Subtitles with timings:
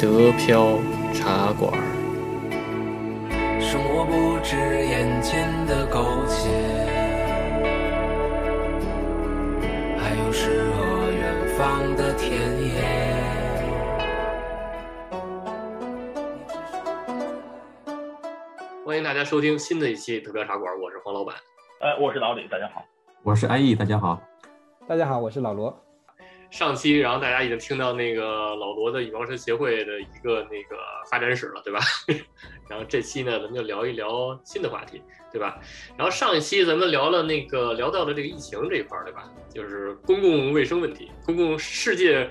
[0.00, 0.78] 德飘
[1.12, 1.72] 茶馆。
[3.60, 6.48] 生活不止眼前的苟且，
[9.98, 12.30] 还有诗和远方的田
[12.62, 12.80] 野。
[18.86, 21.34] 欢迎大家收听新的一期德飘茶馆，我是黄老板。
[21.80, 22.84] 哎，我是老李，大家好。
[23.24, 24.22] 我是安逸，大家好。
[24.86, 25.76] 大家好，我是老罗。
[26.50, 28.22] 上期，然后大家已经听到那个
[28.56, 30.76] 老罗的羽毛球协会的一个那个
[31.10, 31.80] 发展史了，对吧？
[32.68, 35.58] 然后这期呢，咱们就聊一聊新的话题，对吧？
[35.96, 39.30] 然后上一期咱们聊了那个聊到了这个疫情这一块儿，对吧？
[39.52, 42.28] 就是公共卫生问题，公共世界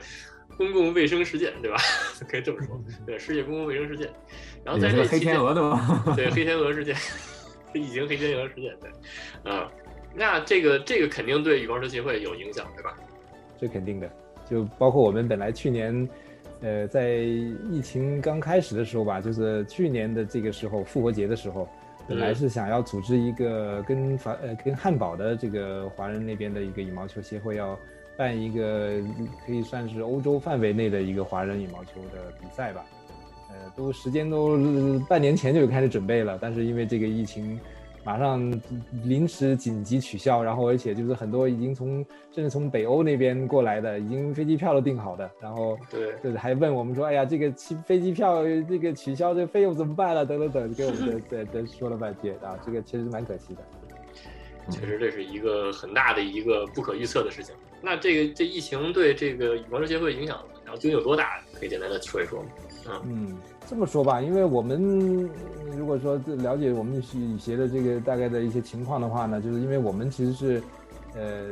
[0.58, 1.78] 公共卫生事件，对吧？
[2.28, 4.12] 可以这么说，对，世界公共卫生事件。
[4.66, 6.04] 然后在这黑天鹅的吗？
[6.16, 6.96] 对，黑天鹅事件，
[7.74, 9.72] 疫情黑天鹅事件，对，啊，
[10.16, 12.98] 那这个这个肯定对羽毛球协会有影响，对吧？
[13.60, 14.10] 这肯定的，
[14.50, 16.08] 就包括我们本来去年，
[16.62, 17.16] 呃，在
[17.72, 21.68] 疫情刚开始的时候吧，就是去年的这个时候，复活节的时候，
[22.08, 27.78] 本来是想要组织一个跟法呃跟汉堡的这个华人那边的一个羽毛球协会要
[28.16, 29.02] 办一个
[29.46, 32.86] 可以算是欧洲范围内的一个华人羽毛球的比赛吧，
[33.50, 34.58] 呃，都时间都
[35.10, 37.60] 半年前就开始准备了，但是因为这个疫情。
[38.08, 38.40] 马上
[39.04, 41.98] 临时紧急取消，然后而且就是很多已经从
[42.34, 50.26] 甚至从北欧那边过来的，已经飞机票都订好的，然后对，就是还问我们说，哎呀，这个飞飞机票这个取消这个费用怎么办了？
[50.26, 54.72] 等等等，给我们在在 说了半天啊，这个其实蛮可惜的。
[54.72, 57.54] 确实这是一个很大的一个不可预测的事情。
[57.82, 61.42] 那这个这疫情对这个羽毛球协会影响，然后究竟有多大？
[61.60, 63.02] 可以简单的说一说吗？
[63.04, 63.36] 嗯，
[63.70, 65.30] 这么说吧，因为我们
[65.78, 70.64] 如果说了解我们羽协的这个大概的一些情况的话呢，就是因为我们其实是，
[71.16, 71.50] 呃，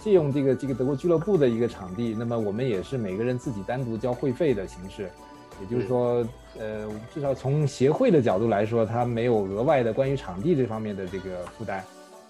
[0.00, 5.10] 借用这个这个德国俱乐部的一个场地，那么我们也是每个人自己单独交会费的形式，
[5.60, 6.26] 也就是说，
[6.58, 11.82] 呃，至少从协会的角度来说，它没有额外的关于场地这方面的这个负担，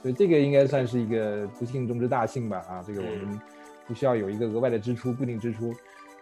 [0.02, 2.58] 所以这个应该算是一个不幸中之大幸吧？
[2.68, 3.40] 啊，这个我们
[3.86, 5.72] 不需要有一个额外的支出，固定支出。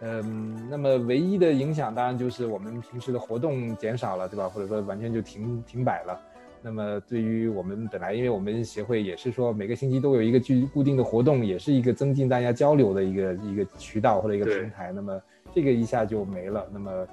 [0.01, 4.47] 嗯，那么唯一的影响当然就是我们平时的活动减少了，对吧？
[4.47, 6.21] 或者说完全就停停摆了。
[6.61, 14.91] 那么对于我们本来，因为我们协会也是说每个星期都有一个具固定的活动，也是一个增进大家交流的一个一个渠道或者一个平台。
[14.91, 15.19] 那么
[15.51, 16.67] 这个一下就没了。
[16.71, 17.07] 那么，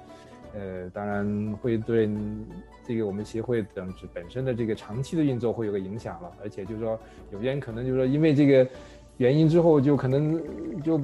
[0.53, 2.07] 呃，当然会对
[2.85, 6.31] 这个我们协会等本身的这个长期的运作会有个影响了。
[6.43, 6.99] 而且就是说，
[7.31, 8.67] 有些人可能就是说因为这个
[9.17, 10.39] 原因之后，就可能
[10.83, 11.01] 就。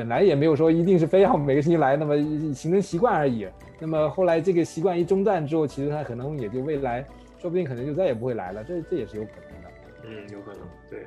[0.00, 2.16] 本来也没有说一定是非要每个星期来，那么
[2.54, 3.46] 形成习惯而已。
[3.78, 7.04] 那么后来这个习惯一中断之后，其实他可能也就未来，
[7.36, 8.64] 说不定可能就再也不会来了。
[8.64, 9.68] 这这也是有可能的。
[10.04, 10.60] 嗯，有可能。
[10.88, 11.04] 对。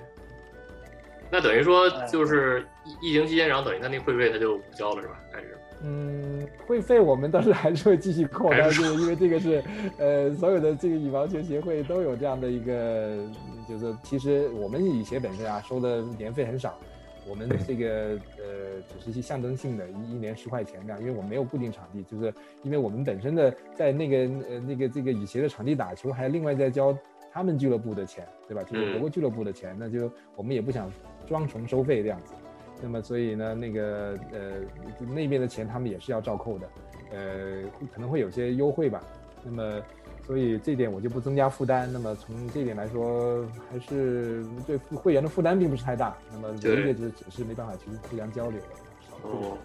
[1.31, 2.63] 那等于说就是
[3.01, 5.19] 疫疫情期间，然后等于他那会费他就不交了是吧？
[5.31, 5.57] 还是？
[5.81, 9.63] 嗯，会费我们倒是还是会继续扣，但是因为这个是，
[9.97, 13.17] 呃，所有的这个羽毛球协会都有这样的一个，
[13.67, 16.77] 就是其实我们羽协本身啊收的年费很少。
[17.27, 24.17] 我们这个呃，只是一些象征性的，一一年十块钱这样，因为我们没有固定场地，就是因为我们本身的在那个
[24.49, 26.97] 呃那个这个雨鞋的场地打球，还另外再交
[27.31, 28.63] 他们俱乐部的钱，对吧？
[28.63, 30.91] 就是德国俱乐部的钱，那就我们也不想
[31.27, 32.33] 双重收费这样子。
[32.81, 36.69] 那么所以呢，那个呃那边的钱他们也是要照扣的，
[37.11, 37.63] 呃
[37.93, 39.01] 可能会有些优惠吧。
[39.43, 39.81] 那么。
[40.25, 41.91] 所以这点我就不增加负担。
[41.91, 46.15] 那么从这点来说，还是对会员的负担并不是太大。
[46.31, 48.65] 那么唯一的就是只是没办法去互相交流了。
[49.23, 49.57] 哦，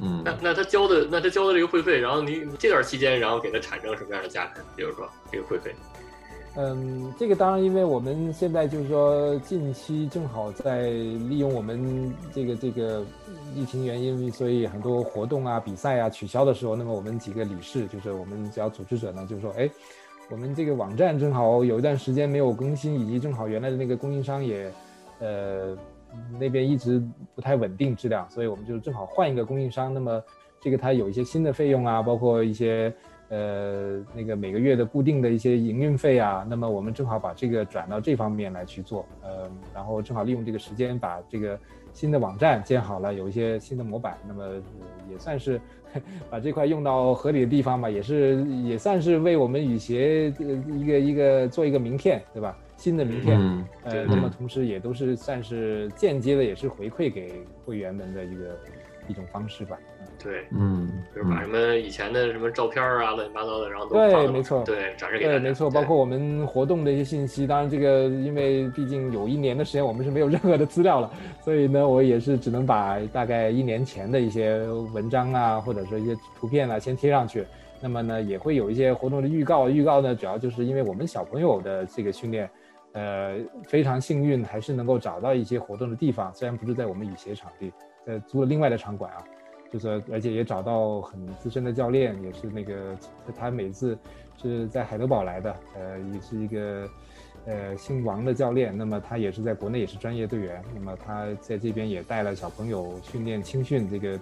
[0.00, 4.60] 嗯，那那他交的那他交的这个会费，然后你这段期间，然后给他产生什么样的价值？
[4.76, 5.74] 比如说这个会费。
[6.56, 13.04] 嗯，这个当然，因为我们现在就是说，近期正好在利用我们这个这个
[13.54, 19.70] 疫情原因，所以很多活动啊、比赛啊取消的时候，那么我们几个理事，就是我们只要组织者呢，就是说，哎，
[20.28, 24.72] 我们这个网站正好有一段时间没有更新，以及正好原来的那个供应商也，
[25.20, 25.76] 呃，
[26.36, 27.00] 那边一直
[27.32, 30.20] 不太稳定质量，所以我们就正好换一个供应商，那么
[30.60, 32.92] 这个它有一些新的费用啊，包括一些。
[33.30, 41.58] 呃，那个每个月的固定的一些营运费啊，那么我们正好把这个转到这方面来去做，呃，然后正好利用这个时间把这个
[41.92, 44.44] 新的网站建好了，有一些新的模板，那么
[45.10, 45.60] 也算是
[46.28, 50.28] 把这块用到合理的地方吧，也是也算是为我们雨鞋
[50.76, 52.58] 一个一个做一个名片，对吧？
[52.76, 53.38] 新的名片，
[53.84, 57.32] 呃，那么同时也都是算是间接的，也是回馈给
[57.64, 58.58] 会员们的一个。
[59.08, 59.76] 一种方式吧。
[60.22, 65.38] 对，嗯，就是把什么以前的什么照片啊，乱七八糟的，然后都对没错对，展示给大家。
[65.38, 67.46] 对，没错，包括我们活动的一些信息。
[67.46, 74.62] 当然，这个因为毕竟有一年的时间，我们是没有任何的资料了，所以呢，我也是只能把大概一年前的一些
[74.92, 77.46] 文章啊，或者说一些图片啊，先贴上去。
[77.80, 79.68] 那么呢，也会有一些活动的预告。
[79.70, 82.50] 预告呢，主要就是因为我们小朋友的这个训练，
[82.92, 83.36] 呃，
[83.66, 87.72] 非常幸运，还是能够找到一些活动的地方，虽然不是在我们雨鞋场地，
[88.06, 89.24] 呃，租了另外的场馆啊。
[89.72, 92.96] 就是而且也找到很资深的教练，也是那个
[93.38, 93.96] 他每次
[94.36, 96.88] 是在海德堡来的，呃，也是一个
[97.46, 98.76] 呃姓王的教练。
[98.76, 104.18] 那么他也是在国内也是专业队员，那么他在这边也带了小朋友训练青训，这个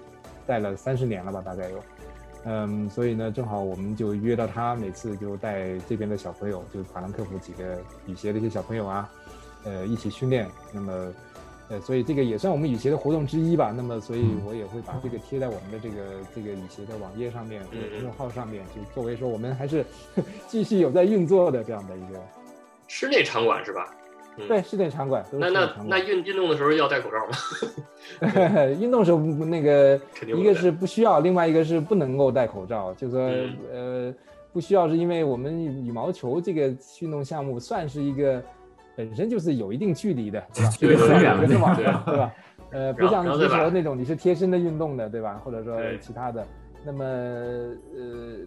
[0.47, 1.83] 带了三十年了吧，大概有。
[2.45, 9.11] 嗯，所以呢，正好我们就约到他，每次就带这边的小朋友，就法兰克福几个羽协的一些小朋友啊，
[9.65, 10.47] 呃，一起训练。
[10.73, 11.13] 那么。
[11.71, 13.73] 呃，所以这个也算我们雨鞋的活动之一吧。
[13.77, 15.97] 那么，所以我也会把这个贴在我们的这个
[16.35, 19.85] 这个雨鞋的网页上面或者公众号上面，就作为说我们还是
[20.49, 22.21] 继续有在运作的这样的一个
[22.87, 23.95] 室内场馆是吧？
[23.95, 25.25] 嗯对室内场馆。
[25.33, 28.65] 那那那运运动的时候要戴口罩吗？
[28.81, 32.95] 运动时候不那个 一个是不需要，另外一个是不能够戴口罩。
[32.95, 34.15] 就说、嗯呃
[34.53, 38.41] 不需要，是因为我们羽毛球这个运动项目算是一个
[38.99, 40.71] 本身就是有一定距离的，对吧？
[40.81, 42.35] 对对很对对远的嘛，对对吧？
[42.73, 45.41] 呃，不像足球那种你是贴身的运动的，对吧？
[45.45, 46.45] 或者说其他的。
[46.85, 47.75] 那么呃，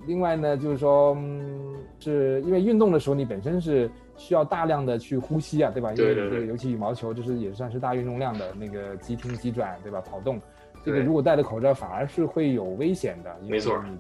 [0.06, 5.94] 另外呢，就是说，嗯，是因为运动的时候你本身是需要大量的去呼吸啊，对吧？
[5.94, 10.02] 因为尤其羽毛球，就是也算是大运动量的那个急停急转，对吧？
[10.02, 10.38] 跑动，
[10.84, 13.98] 这个如果戴着口罩反而是会有危险的，因为没错你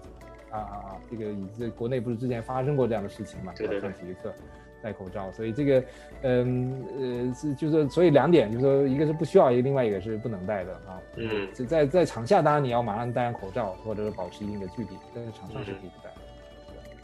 [0.49, 0.95] 啊啊啊！
[1.09, 3.53] 这个以这国内不是之前发生过这样的事情嘛？
[3.55, 4.33] 对对对上体育课
[4.81, 5.83] 戴口罩，所以这个
[6.23, 10.99] 嗯呃是就是所以两点，就是说一个是不需要，一个另外一个是不能戴的啊。
[11.15, 16.21] 嗯，在在在场下当然你要马上戴上口罩，或者是保持一定的距离，但是场上是可以不戴的。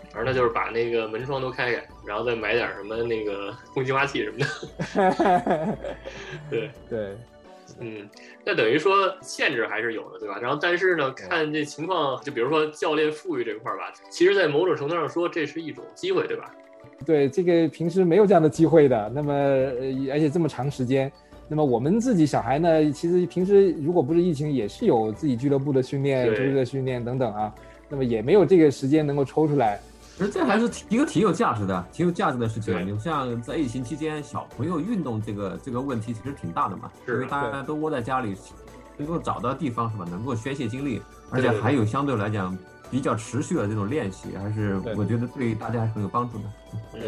[0.09, 5.77] 反正那就是把那个门窗都开开，然后再买点什么那个空气净化器什么的。
[6.49, 7.15] 对，对，
[7.79, 8.09] 嗯，
[8.43, 10.39] 那等于说限制还是有的，对吧？
[10.41, 16.51] 然后但是呢，看这情况，就比如说教练富裕这块儿吧，其实，在某种程度上说，这是一种机会，对吧？
[17.05, 19.11] 对，这个平时没有这样的机会的。
[19.13, 21.11] 那么，呃，而且这么长时间，
[21.47, 27.53] 那么我们自己小孩呢，其实平时如果不是疫情，也是有自己俱乐部的训练、对周日的训练等等啊。
[27.89, 29.79] 那么也没有这个时间能够抽出来。
[30.17, 38.35] 其实这还是一个挺有价值的、挺有价值的事情你像在疫情期间，小朋友运动这个这个问题其实挺大的嘛，是因为大家都窝在家里，
[38.97, 42.57] 能够找到地方是吧，能够宣泄精力，而且还有相对来讲
[42.89, 46.43] 比较持续的这种练习，还是我觉得对大家还是很有帮助的。
[46.93, 47.01] 嗯，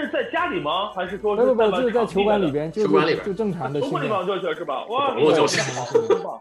[0.00, 0.90] 是在家里吗？
[0.94, 3.80] 还是说不不不，是就是在球馆里边，就球馆里边就正常的。
[3.80, 4.84] 球馆里网络教学是吧？
[4.86, 5.60] 哇，网络教学
[6.08, 6.40] 真棒！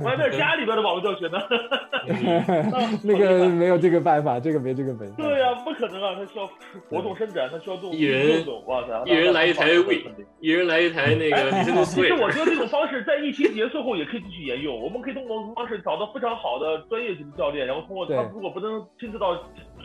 [0.00, 1.38] 我还在家里边的网络教学呢。
[3.02, 5.14] 那个没有这个办法，这个没这个本事。
[5.16, 6.14] 对呀、不可能啊！
[6.14, 6.48] 他需要
[6.88, 9.02] 活动伸展，他需要动一人，哇塞！
[9.06, 9.94] 一人来一台那 We，
[10.40, 14.80] 一人来一台那个 Nintendo 其实我觉得这种方式在疫情结束后也可以继续沿用。
[14.80, 19.34] 我们可以通过这种方式找到非常好的专业级的教练，然后通过他如果不能亲自到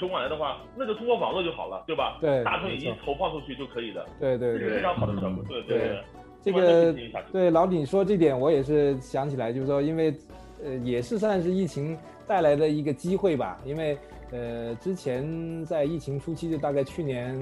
[0.01, 2.17] 球过来的话，那就通过网络就好了，对吧？
[2.19, 4.59] 对大腿已经投放出去就可以的，对对对。
[4.59, 5.43] 这是非常好的效果。
[5.47, 6.03] 对对
[6.43, 6.91] 这个
[7.31, 10.11] 对老李说这点，我也是想起来，就是说，因为
[10.65, 11.95] 呃也是算是疫情
[12.27, 13.95] 带来的一个机会吧，因为
[14.31, 17.37] 呃之前在疫情初期，就大概去年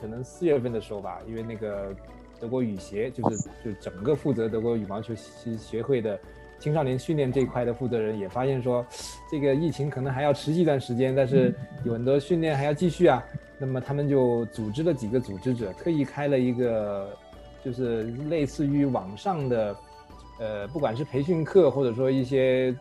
[0.00, 1.94] 可能四月份的时候吧，因为那个
[2.40, 6.18] 德国羽协就是就整个负责德国羽毛球协协会的
[6.58, 8.84] 青少年训练这一块的负责人也发现说，
[9.30, 13.24] 这个疫情可能还要持续一段时间，但是有很多训练还要继续啊。
[13.60, 17.10] 那么他们就组织了几个组织者，特意开了一个，
[17.64, 19.76] 就是类似于网上的，
[20.38, 22.72] 呃，不管是培训课或者说一些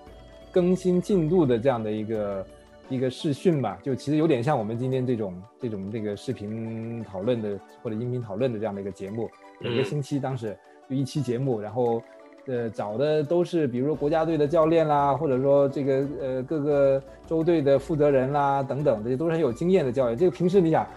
[0.52, 2.48] 更新进度的这样的一个
[2.90, 9.30] 一个视讯吧，就其实有点像我们今天这种这种这个视频讨论的或者音频讨论的这样的一个节目，
[9.60, 10.56] 每个嗯星期当时
[10.88, 12.02] 就一期节目，然后
[12.48, 20.18] 呃找的都是比如说国家队的教练啦，或者说这个呃各个州队的负责人啦等等，这些都是很有经验的教练。
[20.18, 20.88] 这个平时你想，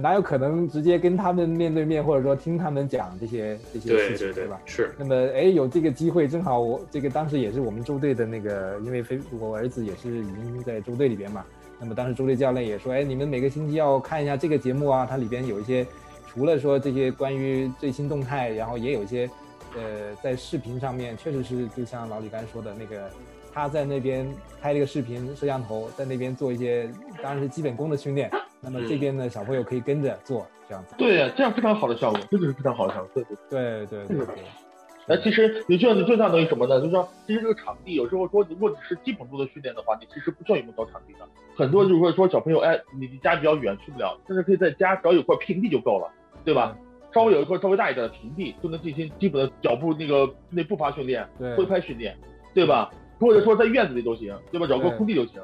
[0.00, 11.44] 哪有可能直接跟他们面对面，或者说听他们讲这些这些事情，对对吧？，是，那么，哎，有这个机会，正好我这个当时也是我们周队的那个，因为非我儿子也是已经在周队里边嘛。
[11.78, 15.86] 那么当时周队教练也说，哎，你们每个星期要看一下这个节目啊，它里边有一些，
[16.26, 19.30] 除了说这些关于最新动态，然后也有一些，
[19.76, 23.10] 呃，在视频上面确实是就像老李刚才说的那个，
[23.52, 24.26] 他在那边
[24.60, 26.90] 拍了个视频，摄像头在那边做一些，
[27.22, 28.30] 当然是基本功的训练。
[28.60, 30.94] 那么这边的，小朋友可以跟着做这样子。
[30.96, 33.10] 对呀，这样非常好的效果，真的是非常好的效果。
[33.14, 34.44] 对对对对对对，
[35.06, 36.80] 那其实你这样，子就相当于什么呢？
[36.80, 41.18] 就是说，其实这个场地有时候说，如果你是基本功的训练的话，你其实不需要有那么高场地的。
[41.54, 46.10] 很多就是说说小朋友，哎，你离家比较远去不了，甚至可以在家找有块平地就够了，
[46.44, 46.76] 对吧？
[47.16, 52.14] 稍微有一块稍微大一点的平地，就能进行基本的脚步那个那步伐训练、对挥拍训练，
[52.52, 52.92] 对吧？
[53.18, 54.66] 或者说在院子里都行，对吧？
[54.66, 55.40] 找个空地就行，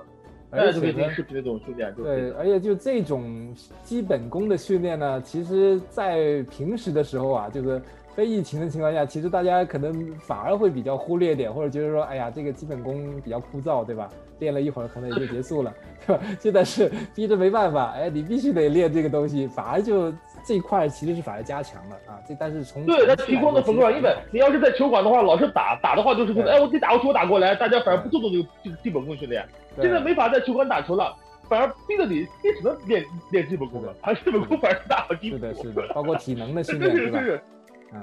[0.50, 7.80] 而哎，就可以视频的这种训练，对，而且就这种基本功的训练呢，其实在平时的时候啊，就是
[8.14, 14.10] 非疫情的情况下，其实大家可能反而会比较忽略点，或者觉得说，哎呀，这个基本功比较枯燥，对吧？
[14.42, 15.72] 练了一会儿可能也就结束了，
[16.04, 16.22] 对吧？
[16.40, 20.12] 现在是逼着没办法，哎，你必须得练这个东西，反而就
[20.44, 22.18] 这一块其实是反而加强了啊。
[22.26, 29.46] 这但是从对，他提供的很多，来说其实因为你要是在球馆的话，老是打打的话，就是说，对哎，我给你打过去，我打过来，大家反而不注重这个这个基本功训练。
[29.80, 31.14] 现在没法在球馆打球了，
[31.49, 35.37] 反而逼着你，你只能练练基本功了，还基本功反而是大好基础。
[35.37, 37.20] 是的，是的，包括体能的训练， 对吧？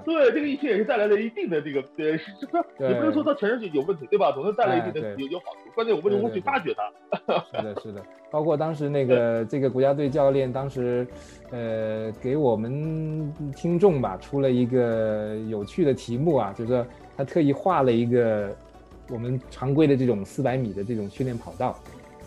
[0.06, 2.48] 对这个疫情也是带来了一定的这个，呃，是是
[2.80, 4.32] 也不能说它全是有问题，对吧？
[4.32, 6.84] 总是带来一定的有有好处，关键我们如何去发掘它。
[7.52, 11.08] 是的，是的，包括当时那个这个国家队教练当时，
[11.52, 16.86] 呃，给我们听众吧出了一个有趣的题目啊，就是说
[17.18, 18.56] 他特意画了一个
[19.10, 21.78] 我们常规的这种四百米的这种训练跑道，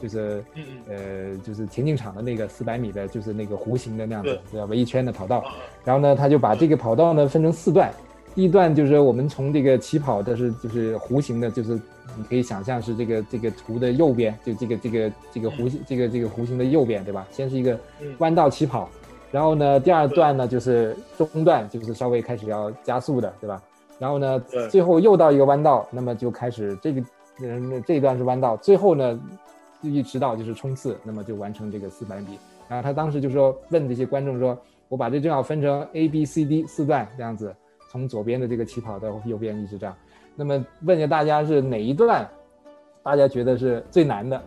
[0.02, 0.44] 就是
[0.88, 4.66] 呃就是田径场的那个四百米的，就是那个弧形的那样子对，对吧？
[4.66, 5.38] 围一圈的跑道。
[5.38, 5.54] 啊
[5.84, 7.92] 然后呢，他就把这个跑道呢分成四段，
[8.34, 11.74] 第一段就是我们从这个起跑的是就是弧形的，就是
[12.16, 17.26] 你可以想象是这个这个图的右边，就这个这个这个弧形这个这个弧形的右边，对吧？
[17.30, 18.88] 先是一个嗯弯道起跑，
[19.32, 23.60] 然后呢，第二段呢就是中段，就是稍微开始要加速的，对吧？
[23.98, 24.40] 然后呢，
[24.70, 27.02] 最后又到一个弯道，那么就开始这个
[27.42, 29.18] 嗯这一段是弯道，最后呢
[29.82, 32.38] 一直到就是冲刺，那么就完成这个四百米。
[32.68, 34.56] 然后他当时就说问这些观众说，
[34.88, 37.54] 我把这正好分成 A、B、C、D 四段这样子，
[37.90, 39.94] 从左边的这个起跑到右边一直这样。
[40.34, 42.26] 那么问一下大家是哪一段，
[43.02, 44.42] 大家觉得是最难的？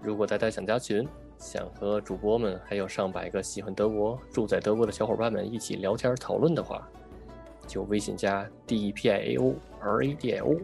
[0.00, 6.86] 如果大家想加群，想和主播们还有上百个喜欢德国、住在德国的小伙伴们一起聊天讨论的话，
[7.66, 10.54] 就微信加 D E P I A O R A D I O，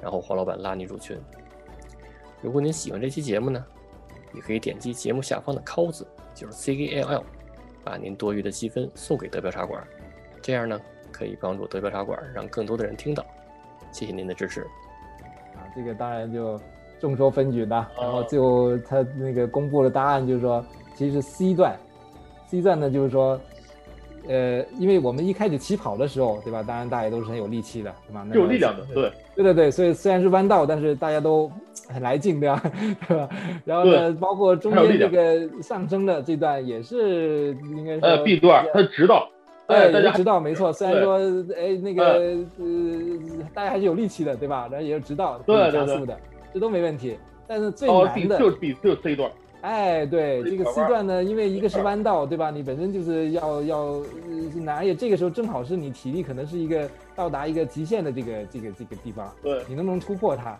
[0.00, 1.18] 然后黄老板拉你入群。
[2.42, 3.64] 如果您喜欢这期节目呢，
[4.34, 7.24] 也可以点击节目下方的 “call” 字，就是 C A L L，
[7.82, 9.82] 把您多余的积分送给德标茶馆，
[10.42, 13.24] 这样呢可以帮助德标茶馆让更多的人听到。
[13.90, 14.62] 谢谢您的支持。
[15.54, 16.60] 啊，这个当然就
[17.00, 17.90] 众说纷纭吧。
[17.98, 20.64] 然后最后他那个公布了答案，就是说
[20.94, 21.74] 其实是 C 段
[22.46, 23.40] ，C 段呢就是说，
[24.28, 26.62] 呃，因为我们一开始起跑的时候，对吧？
[26.62, 28.20] 当然大家都是很有力气的，对吧？
[28.20, 29.12] 那么是有力量的，对。
[29.34, 31.50] 对对对，所以虽然是弯道，但是大家都
[31.88, 32.62] 很来劲，对吧？
[33.06, 33.28] 对吧？
[33.64, 39.28] 然后呢，包括中间这个上升的这段也是应该是呃 B 段它是直道，
[39.68, 40.72] 对，哎，大家直道没错。
[40.72, 41.18] 虽然说，
[41.54, 42.04] 哎，那个
[42.58, 44.68] 呃，大家还是有力气的，对吧？
[44.70, 46.18] 然后也是直道，可以对加速的，
[46.54, 47.18] 这都没问题。
[47.46, 49.30] 但是最难的，就是 B 就是 C 段，
[49.62, 52.50] 哎，对这个这个 C 段呢，因为一个是弯道，对吧？
[52.50, 54.02] 你本身就是要要
[54.66, 60.56] 而且这个时候正好是你体力可能是一个到达一个极限的这个这个这个地方，对，你能不能突破它？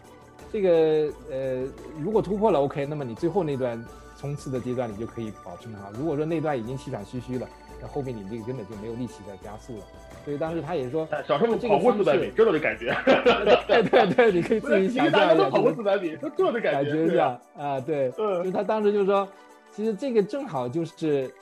[0.53, 1.65] 这个呃，
[2.01, 3.85] 如果突破了 OK，那么你最后那段
[4.19, 5.91] 冲刺的阶段你就可以保持很好。
[5.93, 7.49] 如果说那段已经气喘吁吁了，
[7.81, 9.85] 那后面你这个根本就没有力气再加速了。
[10.27, 12.93] 所以当时他也说，哎小时候这个跑过四百米，知道这感觉。
[13.69, 16.91] 对对对，你可以自，己想象 一下，家都跑过就是四百米，都知道这感感觉。
[16.91, 17.63] 觉是对啊吧？
[17.65, 19.27] 啊，对，就他当时就说，
[19.71, 21.33] 其实这个正好就是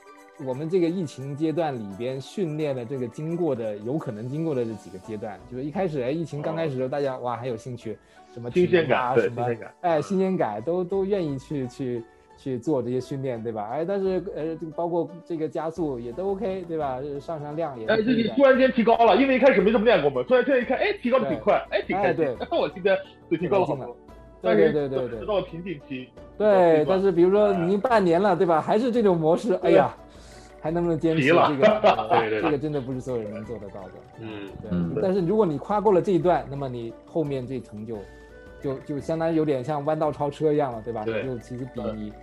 [0.45, 7.97] 我们这个疫情阶段里边训练的这个经过的有可能经过的这几个阶段，就是一开始哎，疫情刚开始的时候，大家哇很有兴趣，
[8.35, 9.73] 什么新鲜感啊，感，什么新鲜感。
[9.81, 12.03] 哎新鲜感都都愿意去去
[12.37, 13.69] 去做这些训练，对吧？
[13.71, 16.99] 哎，但是呃，这个包括这个加速也都 OK，对吧？
[17.19, 18.43] 上上量也哎，是你突。
[18.43, 22.25] 然间提高了，因为一开始没怎么练过嘛，突然现在一看，哎，提高的挺快，哎，挺开心。
[22.39, 22.97] 哎 我今天
[23.29, 23.85] 就提高了好多。
[23.85, 23.95] 对
[24.41, 28.61] 但是对对对对直到瓶颈期，对，但是比如说哎你已经半年了，对吧？
[28.61, 29.95] 还是这种模式，哎呀，
[30.61, 31.67] 还能不能坚持这个？
[31.81, 33.91] 呃对对对这个真的不是所有人能做得到的。
[34.19, 34.29] 嗯，
[34.61, 37.97] 对，嗯但是如果你跨过了这一段，那么你后面这层就
[38.61, 41.03] 就就相当于有点像弯道超车一样了，对吧？
[41.05, 42.13] 对你就其实比你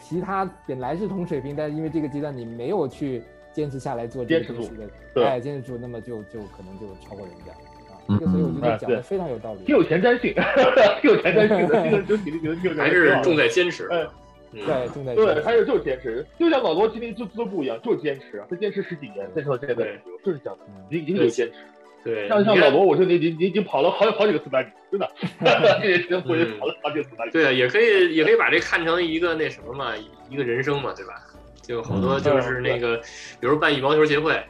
[0.00, 4.68] 其他本来是同水平，但是因为这个阶段你没有去坚持下来做这个坚持住。
[4.68, 5.24] 东西的，对。
[5.24, 7.52] 哎，坚持住，那么就就可能就超过人家。
[7.92, 7.98] 啊。
[8.08, 8.18] 嗯。
[8.18, 9.64] 这个所以我觉得讲的非常有道理。
[9.64, 10.32] 挺有前瞻性，
[11.02, 13.86] 挺有前瞻性的，这个就体力觉得挺还是重在坚持。
[13.88, 14.06] 哎。
[14.52, 15.40] 嗯，对，重在对，坚持。
[15.42, 20.84] 还有就是坚持，就像老罗今天做俱乐部一样，就是坚持啊，他坚持十几年，坚持到现在，就是这样的，嗯。
[20.88, 21.58] 已经已经有坚持。
[22.04, 25.10] 对，像像老罗，我说你你你已经跑了好好几个四百米，真的，
[25.82, 27.30] 这也是我也跑了好几个四百米。
[27.32, 29.92] 对啊，也可以也可以把这看成一个那什么嘛，
[30.30, 31.14] 一个人生嘛，对吧？
[31.62, 32.96] 就好多就是那个，
[33.40, 34.42] 比如办羽毛球协会，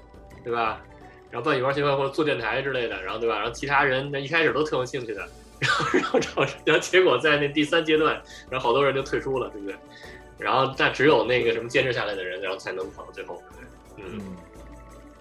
[0.45, 0.81] 对吧？
[1.31, 3.37] 然后办羽毛球协会或者做电台之类的，然后对吧？
[3.37, 5.27] 然后其他人那一开始都特有兴趣的，
[5.59, 9.75] 然后然后找然后结果在那第三阶段，然后好多人就退出了，对不对？
[10.39, 13.43] 然后但只有那个什么坚持下来的人，然后才能跑到最后，
[13.97, 14.19] 对不对？
[14.19, 14.37] 嗯，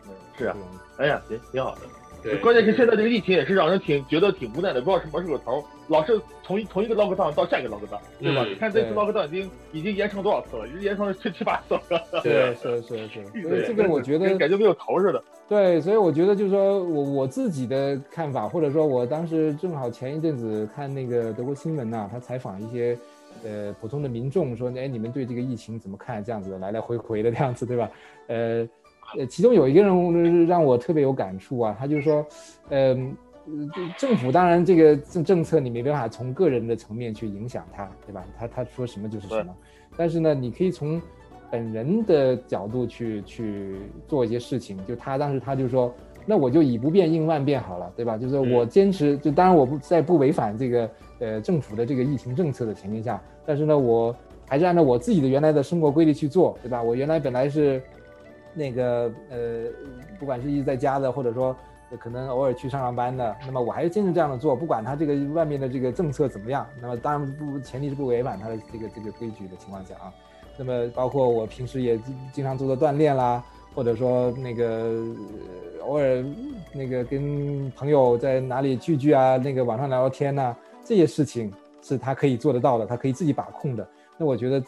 [0.08, 0.56] 嗯，是啊，
[0.98, 1.82] 哎呀，挺挺好的。
[2.28, 8.44] 对，关键是现在这个疫情也是让人挺觉得挺无奈的，不知道什么是个头儿，老是从一从一个 lockdown 到下一个 lockdown，对吧？
[8.46, 10.68] 嗯你看这次对 lockdown 已经已经延长多少次了？
[10.68, 15.24] 已经延长了七七八次了， 对是是是，所以这个我觉得感觉没有头似的。
[15.48, 22.98] 对，所以我觉得就是说我我自己的看法，或者说我当时正好前一阵子看那个德国新闻呐、他采访一些
[23.46, 26.22] 呃普通的民众说，哎，你们对这个疫情怎么看？
[26.22, 27.90] 这样子来来回回的这样子，对吧？
[28.28, 28.68] 呃
[29.16, 32.26] 呃，其中有一个人让我特别有感触啊，他就说，
[32.70, 38.26] 嗯、呃，政府当然这个政政策你没办法从个人的层面去影响他，对吧？
[38.38, 39.56] 他他说什么就是什么，
[39.96, 41.02] 但是呢，你可以从
[41.50, 43.76] 本人的角度去去
[44.08, 44.78] 做一些事情。
[44.86, 45.94] 就他当时他就说，
[46.26, 48.18] 那我就以不变应万变好了，对吧？
[48.18, 54.14] 就是说我坚持，就当然我不在不违反这个呃政府的这个疫情政策的前提下，但是呢，我
[54.46, 56.84] 还是按照我自己的原来的生活规律去做，对吧？
[56.84, 57.82] 我原来本来是
[58.58, 59.66] 那个呃，
[60.20, 61.56] 不管是一直在家的，或者说
[62.00, 66.68] 可能偶尔去上上班的，那么我还是坚持这样的做，不管他这个外面的这个政策怎么样。
[66.82, 70.12] 那么当然不前提是不违反他的这个这个规矩的情况下啊。
[70.58, 72.00] 那么包括我平时也
[72.34, 73.44] 经常做做锻炼啦，
[73.76, 76.22] 或者说那个、呃偶尔
[76.74, 83.88] 那个跟朋友在哪里聚聚啊，那个网上聊聊天呐、这些事情是他可以做得到的，他可以自己把控的。
[84.18, 84.62] 那我觉得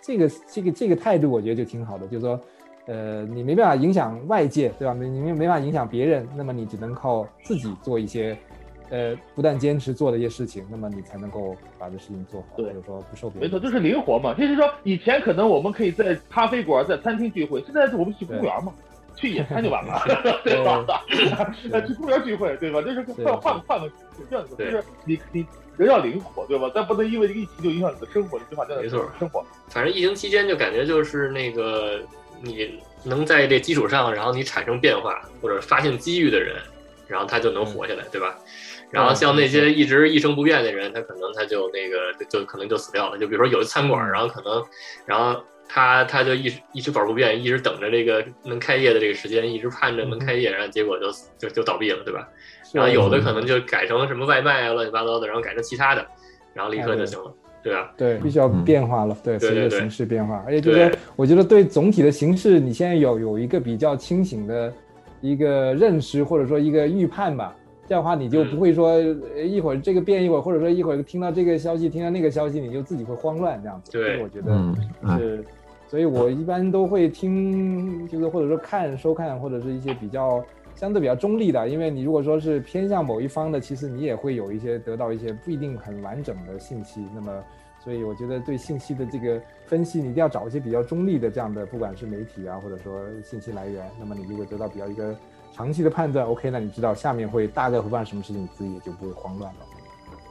[0.00, 2.38] 这个这个这个态度，我觉得就挺好的，就是说，
[2.86, 4.94] 呃，你没办法影响外界，对吧？
[4.94, 8.36] 你你没办法影响别人，那么你只能靠自己做一些，
[8.88, 13.60] 呃，不断坚持做的一些事情，那么你才能够把这事情做好，或对者说不受别人没错。
[13.60, 14.34] 就是灵活嘛。
[14.34, 18.72] 就是说，以前可能我们可以在咖啡馆、在餐厅聚会，现在我们去公园嘛，
[19.14, 20.00] 去野餐就完了，
[20.42, 21.04] 对吧？
[21.70, 22.80] 呃，去公园聚会，对吧？
[22.82, 23.90] 就是是换换换个
[24.28, 25.46] 这样子，就是你你
[25.76, 26.70] 人要灵活，对吧？
[26.74, 29.44] 但不能因为这个疫情就影响你的生活，你没法在没错生活。
[29.68, 32.00] 反正疫情期间就感觉就是那个
[32.42, 36.56] 你能在这基础上，然后你产生变化或者发现机遇的人，
[37.06, 38.36] 然后他就能活下来，对吧？
[38.90, 43.16] 然后像那些一直一成不变的人，他可能他就那个就就可能就死掉了。
[43.16, 44.64] 就比如说有的餐馆，然后可能，
[45.06, 51.06] 然后他他就一直一直保持不变，一直等着这个能开业的这个时间，一直盼着能开业，然后结果就
[51.38, 52.28] 就就倒闭了，对吧？
[52.72, 56.06] 然后有的可能就改成什么外卖啊，乱七八糟的，然后改成其他的，
[56.52, 57.90] 然后立刻就行了，对啊？
[57.96, 64.72] 对，必须要嗯变化了，对，随着形势变化，而且就是说，我觉得对总体的形势，你现在有有一个比较清醒的
[65.20, 67.54] 一个认识，或者说一个预判吧。
[67.86, 73.90] 这样的话，你就嗯不会说呃一会儿这个变，一会儿或者说一会儿听到这个消息，听到那个消息，你就自己会慌乱这样子。
[73.90, 74.12] 对。
[74.12, 75.44] 这个我觉得是，
[75.88, 80.40] 所以我一般都会听，就是或者说看、收看，或者是一些比较
[80.80, 81.68] 相对比较中立的。
[81.68, 87.06] 因为你如果说是偏向某一方的，其实你也会有一些得到一些不一定很完整的信息。
[87.14, 87.30] 那么，
[87.84, 93.86] 所以我觉得对信息的这个分析，你一定要找一些比较中立的这样的，不管是媒体啊，或者说信息来源。
[93.98, 95.14] 那么你如果得到比较一个
[95.52, 99.60] 长期的判断，OK，那你知道下面会大概会发生什么事情，你自己也就不会慌乱了。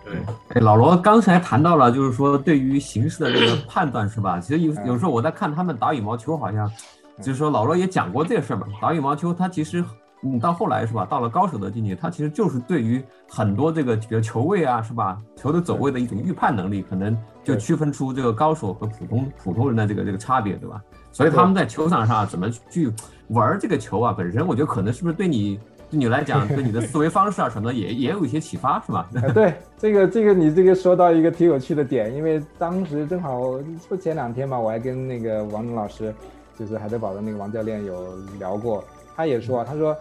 [0.03, 0.15] 对，
[0.55, 4.39] 哎，老罗刚才谈到了，就是说对于形势的这个判断是吧？
[4.39, 6.71] 其实有嗯有时候我在看他们打羽毛球，好像
[7.17, 8.65] 就是说老罗也讲过这个事儿嘛。
[8.81, 9.83] 打羽毛球，它其实
[10.21, 20.81] 嗯到后来是吧，到了高手的境界，他其实就是对于很多这个比如球位啊是吧，球的走位的一种预判能力，可能就区分出这个高手和普通普通人的这个这个差别，对吧？
[21.11, 22.91] 所以他们在球场上怎么去
[23.29, 29.09] 玩这个球啊，本身我觉得可能是不是对你对你来讲，对你的思维方式啊什么的也也有一些启发，是吧？
[29.15, 33.41] 啊，对，这个这个你这个说到一个挺有趣的点，因为当时正好
[33.89, 36.13] 就前两天嘛，我还跟那个王能老师，
[36.57, 38.83] 就是海德堡的那个王教练有聊过，
[39.19, 39.93] 他也说啊，他说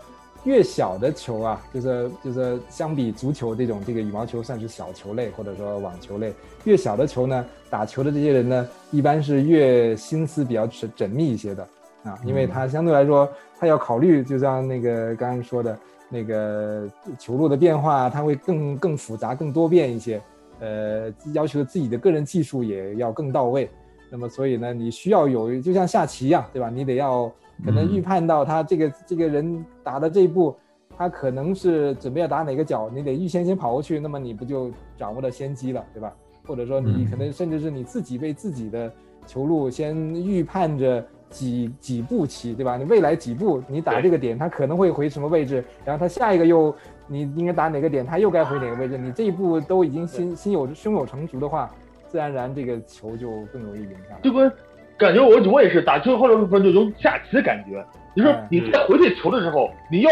[0.44, 11.66] 越小的球啊，就是就是相比足球这种这个羽毛球算是小球类或者说网球类，越小的球呢，打球的这些人呢，一般是越心思比较缜缜密一些的
[12.04, 13.28] 啊，因为他相对来说
[13.59, 15.76] 他要考虑，就像那个刚刚说的。
[16.11, 20.18] 那个球路的变化，它会更更复杂、更多变一些，
[20.59, 23.68] 呃，要求自己的个人技术也要更到位。
[24.09, 26.70] 那么，所以呢，你需要有，就像下棋一样，对吧？
[26.70, 27.31] 你得要
[27.64, 30.55] 可能预判到他这个、这个人打的这一步，
[30.97, 36.12] 他可能是准备要打哪个角，你得预先先跑过去，那么你不就掌握了先机了，对吧？
[36.47, 38.92] 或者说你可能甚至是你自己为自己的
[39.27, 41.05] 球路先预判着。
[41.31, 42.79] 几几步棋，对吧？
[42.79, 46.75] 你未来几步你打这个点，他可能会回什么位置，然后他下一个又
[47.07, 48.97] 你应该打哪个点，他又该回哪个位置。
[48.97, 51.71] 你这一步都已经心心有胸有成竹的话，
[52.07, 54.21] 自然而然这个球就更容易赢下来。
[54.23, 54.51] 就跟
[54.98, 57.84] 感觉我我也是打球或者说就有下棋的感觉。
[58.14, 60.11] 你说嗯你在回对球的时候，你要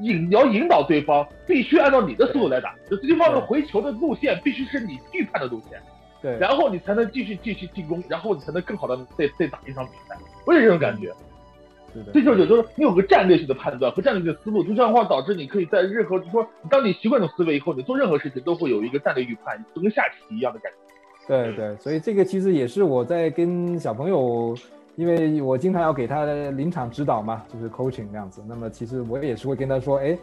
[0.00, 5.80] 引你要引导对方，必须按照你的思路来打，就对方的回球的路线必须是你预判的路线，
[6.20, 10.16] 对，然后你才能继续继续进攻，然后你才能更好的再再打一场比赛。
[10.46, 11.12] 我也是这种感觉。
[11.94, 20.85] 是的这就是有时候你有个战略性的判断和战略性的思路，就这样的话导致你可以在任何就说，当你习惯这种思维以后，你做任何事情都会有一个战略预判，就跟下棋一样的感觉。
[21.26, 24.54] 对对，所以这个其实也是我在跟小朋友，
[24.94, 28.40] 因为我经常要给他临场指导嘛，就是 coaching 这样子。
[28.46, 30.16] 那么其实我也是会跟他说，哎，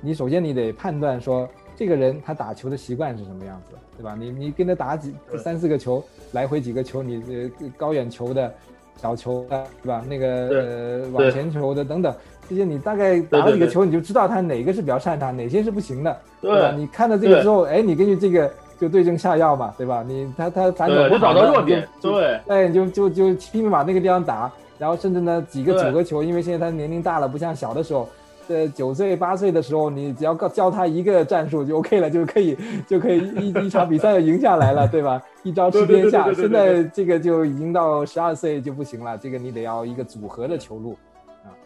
[0.00, 4.16] 你首先你得判断说这个人他打球的习惯是什么样子，对吧？
[4.18, 8.52] 你你跟他打几三四个球，来回几个球，你呃高远球的、
[8.96, 10.04] 小球的，对吧？
[10.08, 12.12] 那个呃往前球的等等，
[12.48, 16.20] 这些你大概打了几个球，你就知道他哪个是比较擅长，哪些是不行的。
[16.40, 16.72] 对吧？
[16.76, 20.04] 你看到这个之后，哎，你根据这个就对症下药嘛，对吧？
[20.06, 28.08] 你他他反手，不我找到弱点，对哎，你就就就拼命往那个地方打，然后甚至呢几个对九个球，因为现在他年龄大了，不像小的时候。
[28.50, 35.20] 呃，九岁八岁的时候，你只要告教他一个战术就 OK 了，就可以就可以一一场比赛就赢下来了，对吧？
[35.42, 36.32] 一招吃天下。
[36.32, 41.07] 现在这个就已经到十二岁就不行了，这个你得要一个组合的球路啊，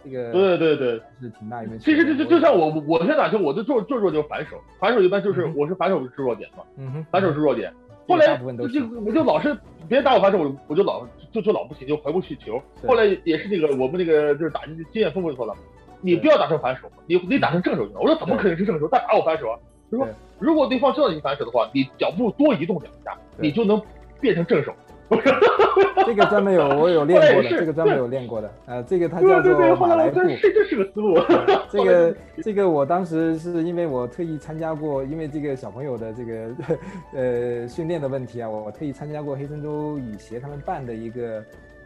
[0.05, 1.01] 这个对对对。
[1.21, 1.79] 是挺大一面。
[1.79, 7.73] 其实就就就像我我现在打球，我就做做弱就是反手，反手一般就是嗯我是反手是弱点嘛，嗯哼，反手是弱点。
[8.09, 9.57] 后来就就我就老是
[9.89, 12.61] 别人打我反手，我我就老就就老不行，就回不去球。
[12.87, 15.55] 后来也是那个我们那个就是打经验丰富就说了，
[16.01, 18.01] 你不要打成反手，你你打成正手就行。
[18.01, 18.89] 我说怎么可能是正手？
[18.89, 19.59] 他打我反手啊？
[19.91, 23.81] 他说如果对方知道你反手的话，你脚步多移动两下，你就能
[24.21, 24.75] 变成正手。
[26.07, 30.21] 这个专门有我有练过的，这个专门有练过的，呃，这个它叫做马来步。
[30.21, 31.19] 我这是个思路。
[31.71, 36.51] 这个 这个我当时是因为我特意参加过，因为这个小朋友的这个
[37.15, 41.43] 呃训练的问题啊，我我特意参加过黑森州羽协他们办的一个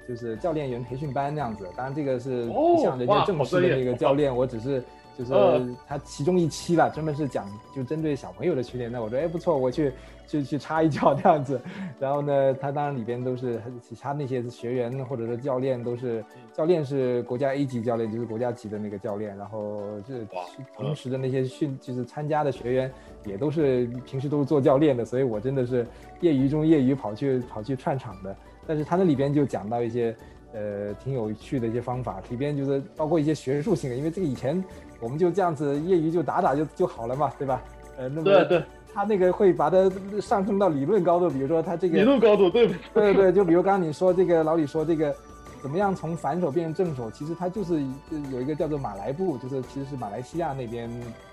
[0.09, 1.67] 就是教练员培训班那样子。
[1.77, 4.83] 当然这个是不像人家正式的那个教练，我只是
[5.19, 8.91] 就是嗯他其中一期吧，专门是讲就针对小朋友的训练。
[8.91, 9.93] 那我说哎不错，我去
[10.27, 11.61] 去去插一脚这样子。
[11.99, 19.37] 然后呢，他当然里边都是其他那些学员或者是教练都是教练是国家 A 级教练，就是国家级的那个教练。
[19.37, 20.45] 然后这哇
[20.77, 22.93] 平时的那些训就是参加的学员
[23.25, 25.87] 也都是平时都是做教练的，所以我真的是
[26.21, 28.37] 业余中业余跑去跑去串场的。
[28.67, 30.15] 但是他那里边就讲到一些
[30.53, 34.63] 呃挺有趣的一些方法，里边就是包括一些学术性的，因为这个以前
[35.01, 37.63] 我们就这样子业余就打打就就好了嘛，对吧？
[37.97, 38.63] 呃，那么对对，
[38.97, 39.91] 他那个会把它
[40.23, 42.67] 上升到理论高度，比如说他这个理论高度对。
[42.95, 45.15] 对对，就比如刚刚你说这个老李说这个
[45.61, 47.85] 怎么样从反手变成正手，其实他就是
[48.33, 50.89] 有一个叫做马来步，就是其实是马来西亚那边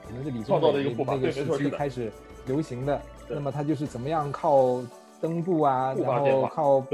[0.06, 2.12] 可能是李宗伟那个时期开始
[2.46, 3.00] 流行的。
[3.30, 4.82] 那么他就是怎么样靠
[5.22, 6.86] 蹬步啊，然后靠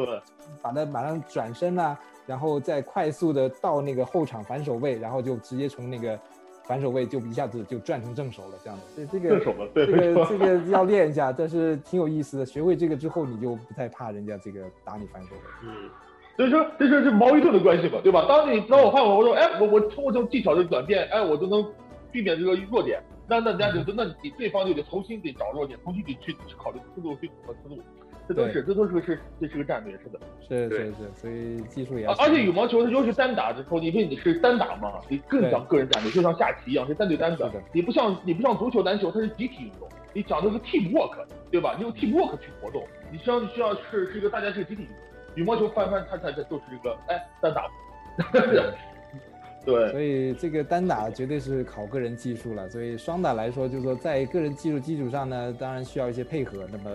[0.62, 6.19] 把它马上转身啊，然后再快速的到那个后场反手位，然后就直接从那个
[6.69, 8.84] 反手位就一下子就转成正手了，这样子。
[8.95, 10.25] 这这个正手了，对这个。
[10.27, 12.45] 这个要练一下，但是挺有意思的。
[12.45, 15.41] 学会这个之后，你就不太怕人家这个打你反手了。
[15.63, 15.89] 嗯，
[16.38, 18.23] 所以说这是这矛与盾的关系嘛，对吧？
[18.29, 21.65] 当你当我看我我说，哎，我我通过这种技巧的转变，哎，我就能
[22.12, 23.01] 避免这个弱点。
[23.27, 27.82] 那那人家就那你对方就得重新得找弱点，重新得去去考虑思路，去组合思路。
[28.30, 30.20] 这都是这都是个是这是个战略，是的。
[30.48, 32.30] 是对是是，所以技术也要而。
[32.30, 37.60] 且羽毛球它尤其单打的时候，因为你是单打嘛，你更讲个人战略，就像下棋一样，是单对单的的。
[37.74, 41.18] 你不像你不像足球、篮球，它是集体运动，你讲的是 team work，
[41.50, 41.74] 对吧？
[41.76, 44.96] 你用 team work 去活动，你需要需要是是一个大家是个集体运动。
[45.36, 47.68] 羽毛球翻翻它它它就是一个哎单打，
[49.65, 52.70] 对所以这个单打绝对是考个人技术了。
[52.70, 56.65] 所以双打来说，就是说在个人技术基础上呢，当然需要一些配合。
[56.72, 56.89] 那么，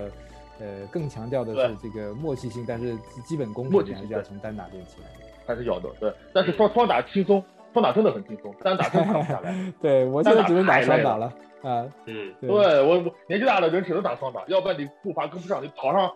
[0.60, 5.08] 呃，更强调的是这个默契性，但是基本功还是要从单打练起来。
[5.46, 6.12] 还是有的，对。
[6.32, 9.54] 但是双双打轻松，双打真的很轻松，单打真打不下来。
[9.82, 11.26] 对我现在只能打双打了
[11.62, 11.86] 啊。
[12.06, 16.10] 嗯，对对我我年纪大的人只能打双打，要不然你步伐跟不上，你跑上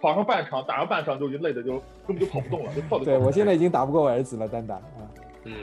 [0.00, 1.72] 跑上半场，打上半场就已经累的就
[2.06, 5.04] 根本就跑不动了，就跳都跳不动对我现在已经打不过我儿子了，单打啊。
[5.44, 5.54] 嗯，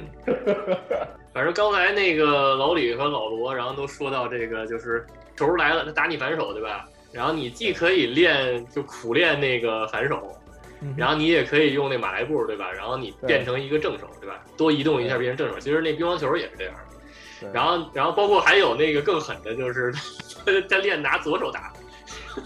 [1.34, 6.88] 反正刚才那个老李和老罗，然后都说到这个，就是球来了，他打你反手，对吧？
[7.12, 10.36] 然后你既可以练，就苦练那个反手，
[10.82, 12.72] 嗯然后你也可以用那马来步，对吧？
[12.72, 14.40] 然后你变成一个正手，对吧？
[14.56, 15.60] 多移动一下变成正手。
[15.60, 17.52] 其实那乒乓球也是这样的。
[17.54, 19.92] 然后，然后包括还有那个更狠的，就是
[20.46, 21.72] 他他练拿左手打，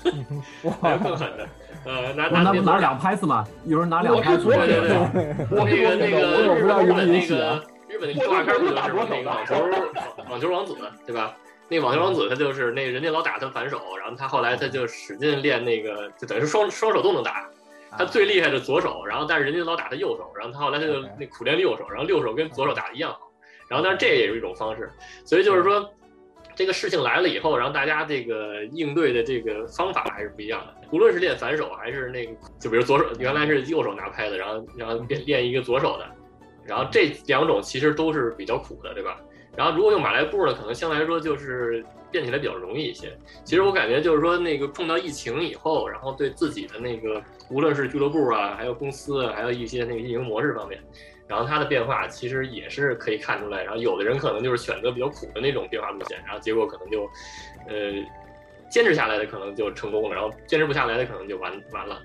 [0.82, 1.50] 还有更，狠的，
[1.86, 9.56] 呃，拿拿拿两拍子嘛，有人拿两拍子嘛是左手对对对我是那个那个我不知道有没有日本那个日本那个动画片不就是吗那个网球
[10.30, 11.36] 网球王子对吧？
[11.72, 17.50] 那网球王子他就是那个人家老打他反手，然后他后来他就使劲练那个，就等于是双双手都能打。
[17.98, 23.32] 他最厉害的左手，然后但是人家老打他右手，然后他后来他就那苦练右手，然后右手跟左手打的一样好。
[23.70, 24.92] 然后但是这也是一种方式，
[25.24, 25.90] 所以就是说。
[26.54, 30.76] 这个事情来了以后，然后大家这个应对的这个方法还是不一样的。
[30.92, 36.06] 无论是练反手，还是那个，就比如左手原来是右手拿拍子，然后然后练练一个左手的，
[36.66, 39.18] 然后这两种其实都是比较苦的，对吧？
[39.56, 43.18] 然后如果用马来步呢，可能相对来说就是变起来比较容易一些。
[43.44, 50.82] 其实我感觉就是说，那个碰到疫情以后，然后对自己的那个，无论是俱乐部啊，还有公司啊，还有一些那个运营模式方面。
[51.28, 57.04] 然后它的变化其实也是可以看出来，然后有的人可能就是选择比较苦的那种变化路线，然后结果可能就，
[57.70, 57.94] 呃，
[58.70, 62.02] 坚持下来的可能就成功了，然后坚持不下来的可能就完完了。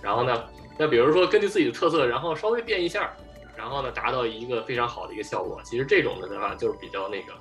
[0.00, 0.44] 然后呢，
[0.78, 3.14] 那比如说根据自己的特色，然后稍微变一下，
[3.60, 5.60] 然后呢达到一个非常好的一个效果。
[5.62, 7.34] 其实这种的的话就是比较那个，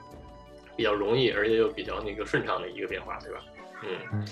[0.75, 3.39] 比较容易，而且又比较那个顺畅的一个变化，对吧？
[3.84, 4.25] 嗯，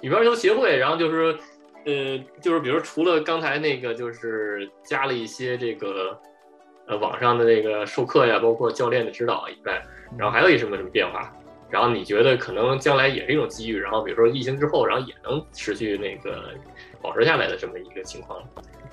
[0.00, 1.38] 羽毛球协会，然后就是，
[1.86, 6.20] 呃，就是比如除了刚才那个，就是加了一些这个。
[6.88, 9.80] 呃，网上的那个授课呀，包括教练的指导以外，
[10.18, 11.32] 然后还有一什么什么变化？
[11.70, 13.78] 然后你觉得可能将来也是一种机遇？
[13.78, 16.54] 然后比如说疫情之后，然后也能持续那个
[17.00, 18.42] 保持下来的这么一个情况？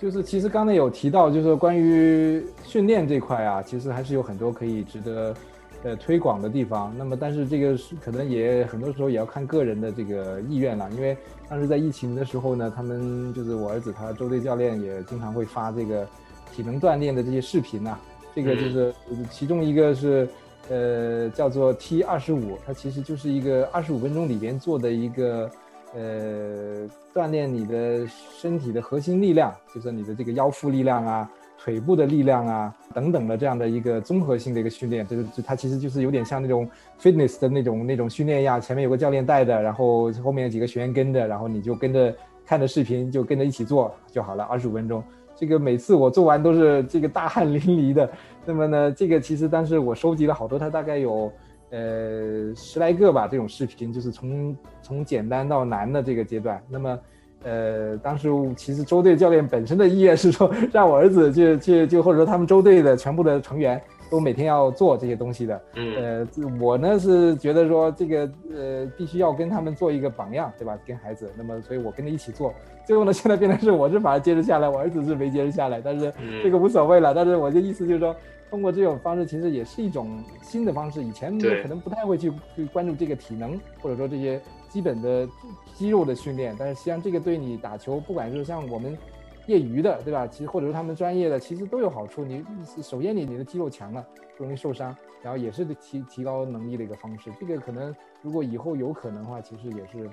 [0.01, 5.35] 就是其实刚才有提到，就是关于训练这块啊，其实还是有很多可以值得
[5.83, 6.93] 呃推广的地方。
[6.97, 10.89] 那么，但是这个是可能也很多时候也要看个人的这个意愿了。
[10.91, 16.07] 因为当时在疫情的时候呢，他们就是我儿子他周队教练也经常会发这个。
[16.51, 17.95] 体能锻炼的这些视频呐，
[18.33, 18.91] 这个就是
[19.29, 20.27] 其中一个是，
[20.67, 25.49] 呃，叫做 T 二十五，它其实就是一个二十五分钟里边做的一个，
[25.95, 36.69] 呃，锻炼你的身体的核心力量，就是你的这个腰腹力量啊、腿部的力量啊等等的这样的一个综合性的一个训练，就是它其实就是有点像那种
[37.01, 45.03] fitness 的那种那种训练一样，前面有个教练带的，然后后面有几个学员跟着，然后你就跟着看着视频就跟着一起做就好了，二十五分钟。
[45.35, 48.09] 这个每次我做完都是这个大汗淋漓的，
[48.45, 51.31] 那么呢，这个其实当时我收集了好多，它大概有
[51.71, 56.61] 呃十来个吧，这种视频就是从从简单到难的这个阶段。
[56.69, 56.99] 那么，
[57.43, 65.61] 呃，当时其实周队教练本身的意愿是说，让我儿子去去就或者说他们周队的全部的成员都每天要做这些东西的。
[65.75, 66.27] 嗯，呃，
[66.59, 70.77] 我呢是觉得说这个呃必须要跟他们做一个榜样，对吧？
[70.85, 72.53] 跟孩子，那么所以我跟着一起做。
[72.85, 77.13] 最后呢，现在变成是我是反而坚持下来，我儿子是没坚持下来，但是这个无所谓了。
[77.13, 78.15] 但是我的意思就是说，
[78.49, 81.03] 通过这种方式，其实也是一种新的方式。
[81.03, 85.27] 以前可能不太会去去关注这个体能，或者说这些基本的
[85.75, 86.55] 肌肉的训练。
[86.57, 88.97] 但是实际上这个对你打球，不管是像我们
[89.45, 90.25] 业余的，对吧？
[90.27, 92.23] 其实或者说他们专业的，其实都有好处。
[92.25, 92.43] 你
[92.81, 94.05] 首先你你的肌肉强了，
[94.37, 97.31] 不容易受伤，然后也是提提高能力的一个方式。
[97.39, 100.09] 这个可能如果以后有可能的话，其实也是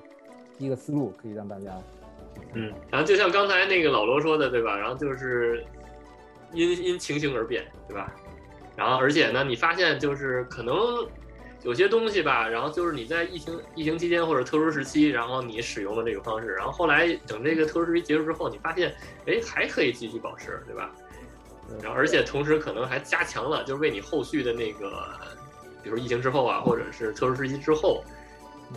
[0.59, 1.79] 一个思路，可以让大家。
[2.53, 4.77] 嗯，然后就像刚才那个老罗说的，对吧？
[4.77, 5.65] 然后就是
[6.53, 8.15] 因因情形而变，对吧？
[8.77, 10.77] 然后而且呢，你发现就是可能
[11.63, 18.95] 有些东西吧，然后就是你在疫情疫情期间或者特殊时期，然后你使用的这个方式，然后后来等这个特殊时期结束之后，你发现
[19.27, 20.93] 哎还可以继续保持，对吧？
[21.83, 25.03] 然后而且同时可能还加强了，就是为你后续的那个，
[25.83, 28.05] 比如疫情之后啊，或者是特殊时期之后，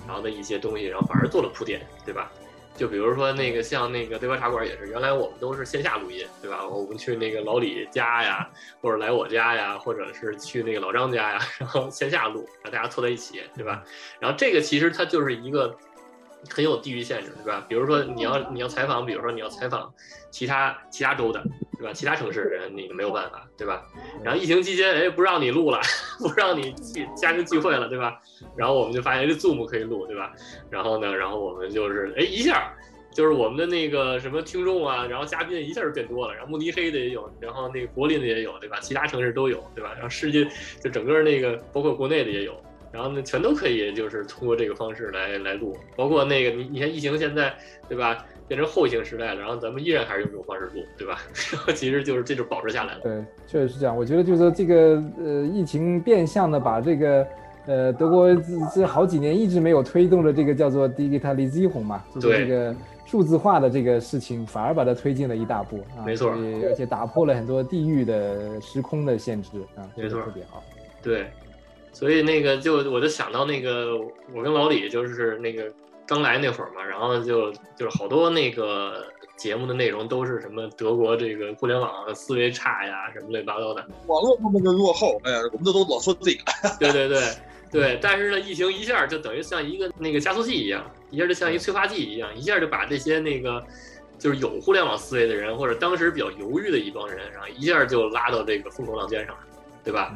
[0.07, 2.31] 然后的一些东西，然后反而做了铺垫，对吧？
[2.75, 6.65] 就比如说那个像那个对吧茶馆也是，原来我们都是线下录音，对吧？
[6.65, 8.49] 我们去那个老李家呀，
[8.81, 13.83] 或者来我家呀，或者是去那个老张家呀，然后线下录，让大家凑在一起，对吧？
[14.19, 15.75] 然后这个其实它就是一个
[16.49, 17.65] 很有地域限制，对吧？
[17.67, 19.93] 比如说你要你要采访，比如说你要采访
[20.31, 21.43] 其他其他州的，
[21.77, 21.91] 对吧？
[21.93, 23.83] 其他城市的人你没有办法，对吧？
[24.23, 25.79] 然后疫情期间，哎，不让你录了，
[26.19, 28.21] 不让你聚家庭聚会了，对吧？
[28.55, 30.31] 然后我们就发现这 Zoom 可以录，对吧？
[30.69, 32.73] 然后呢，然后我们就是哎一下。
[33.11, 38.77] 就是我们的那个什么听众啊，然后嘉宾一下就变多了，然后慕尼黑的也有，然后那个柏林的也有，对吧？
[38.81, 39.91] 其他城市都有，对吧？
[39.93, 40.47] 然后世界
[40.79, 42.55] 就整个那个包括国内的也有，
[42.91, 47.53] 然后呢全都可以就是通过这个方式来来录，包括那个你你看疫情现在
[47.87, 51.19] 对吧变成后疫情时代了，然后咱们依然还是用这种方式录，对吧？
[51.53, 53.01] 然后其实就是这就保持下来了。
[53.01, 53.95] 对，确实是这样。
[53.95, 57.27] 我觉得就是说这个呃疫情变相的把这个
[57.65, 58.41] 呃德国这
[58.75, 62.75] 这好几年一直没有推动的这个叫做 digitalization 嘛，就是这个。
[63.05, 66.29] 数字化的这个事情反而把它推进了一大步啊，没错，
[66.63, 70.63] 而且打破了很多地域的时空的限制啊，没错，特别好。
[71.01, 71.25] 对，
[71.99, 73.97] 所以那个就我就想到那个
[74.33, 75.69] 我跟老李就是那个
[76.07, 86.43] 刚来那会儿嘛，然后就就是好多那个节目的内容都是什么德国这个互联网思维差呀，什么乱七八糟的，网络方面的落后，哎呀，我们这都老说这个。
[86.79, 87.21] 对对对。
[87.71, 93.63] 对，但是呢，疫情一下就等于像一个那个加速器一样，一下就像一催化剂一样，一下就把这些那个
[94.17, 99.35] 就是有互联网思维的人，或者当时比较犹豫的一帮人，然后一下就拉到这个风口浪尖上
[99.89, 100.15] 对吧？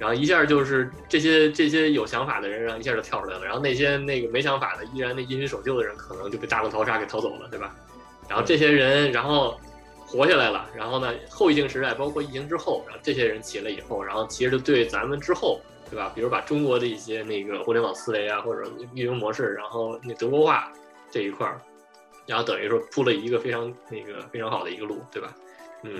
[0.00, 7.72] 然后一下就是这些这些有想法的人，然后一下就跳出来了，然后那些那个没想法的，依然那因循守旧的人，可能就被大浪淘沙给淘走了，对吧？
[8.28, 9.56] 然后这些人，然后
[10.04, 16.10] 活下来了，然后呢，后疫情时代，包括疫情之后，然后这些人起来以后，然后其实就对咱们之后，对吧？
[16.16, 20.72] 比如把中国的一些那个互联网思维啊，或者运营模式，然后那德国化
[21.12, 21.60] 这一块儿，
[22.26, 25.32] 然后等于说铺了一个非常那个非常好的一个路，对吧？
[25.84, 25.90] 嗯，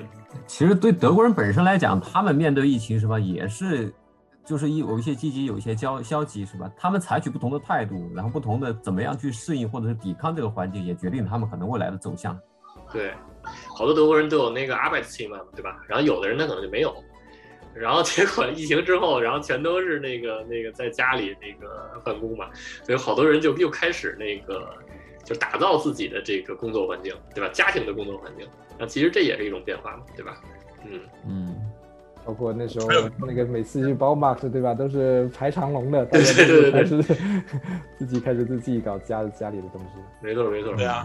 [0.47, 3.93] 其实对德国人本身来讲，他们面对疫情是吧，也是
[4.45, 6.71] 就是一有一些积极，有一些消消极是吧？
[6.77, 12.39] 他们采取不同的态度，然后不同的怎么样去适应或者是抵抗这个环境，也决定他们可能未来的走向。
[12.93, 13.13] 对，
[13.77, 15.83] 好多德国人都有那个 Arbeitszimmer 嘛，对吧？
[15.89, 16.95] 然后有的人他可能就没有，
[17.75, 22.47] 然后结果疫情之后，然后全都是那个那个在家里那个办公嘛，
[22.85, 24.77] 所以好多人就又开始那个
[25.25, 27.51] 就打造自己的这个工作环境，对吧？
[27.53, 28.47] 家庭的工作环境，
[28.79, 30.41] 那其实这也是一种变化嘛，对吧？
[30.85, 31.57] 嗯嗯，
[32.25, 32.89] 包括那时候
[33.21, 37.03] 那个每次去包 Max 对吧，都是排长龙的， 大对家对对对都开始
[37.99, 40.01] 自己开始自己搞家家里的东西。
[40.21, 41.05] 没错没错，对啊，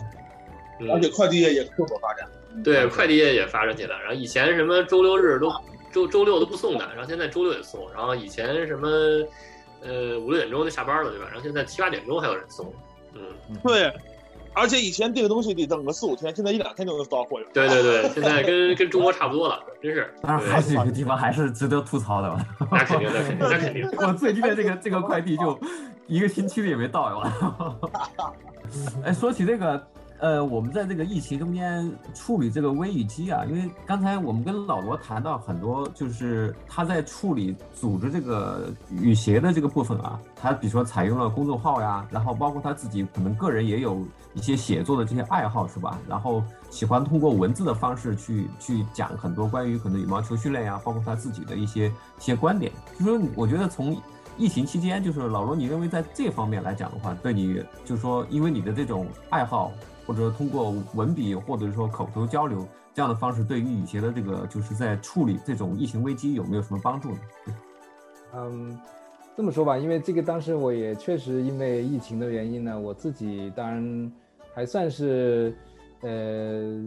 [0.80, 2.27] 嗯而且快递业也蓬勃发展。
[2.63, 3.99] 对，快递业也发展起来。
[3.99, 5.51] 然后以前什么周六日都
[5.91, 7.88] 周周六都不送的，然后现在周六也送。
[7.93, 8.88] 然后以前什么
[9.84, 11.25] 呃五六点钟就下班了，对吧？
[11.27, 12.73] 然后现在七八点钟还有人送。
[13.49, 13.93] 嗯，对，
[14.53, 17.45] 而且以前这个东西得等个四五天，现在一两天就能到货了。
[17.53, 20.13] 对对对，现在跟跟中国差不多了，真是。
[20.21, 22.45] 当然还是有些地方还是值得吐槽的吧。
[22.71, 23.89] 那肯定，那肯定，那肯定。
[24.08, 25.60] 我最近的这个这个快递就
[26.08, 27.34] 一个星期的也没到呀。
[29.06, 29.88] 哎，说起这个，
[30.19, 44.03] 呃，我们在这个疫情中间处理这个危与机啊，因为刚才我们跟老罗谈到很多，就是他在处理组织这个雨协的这个部分啊，他比如说采用了公众号呀，然后包括他自己可能个人也有
[44.34, 45.99] 一些写作的这些爱好是吧？
[46.08, 52.71] 然后喜欢通过文字的方式去去讲很多关于可能羽毛球训练呀，包括他自己的一些一些观点。
[52.97, 53.95] 就说我觉得从
[54.36, 59.71] 疫情期间，就是老罗，你认为在这方面来讲的话，对你就是说，因为你的这种爱好，
[60.07, 67.19] 或者说通过文笔或者说口头交流这样的方式，对于雨协的这个就是在处理这种疫情危机有没有什么帮助呢？
[68.33, 68.79] 嗯，
[69.35, 74.11] 这么说吧，因为这个当时我也确实因为疫情的原因呢，我自己当然
[74.55, 75.53] 还算是
[76.01, 76.81] 呃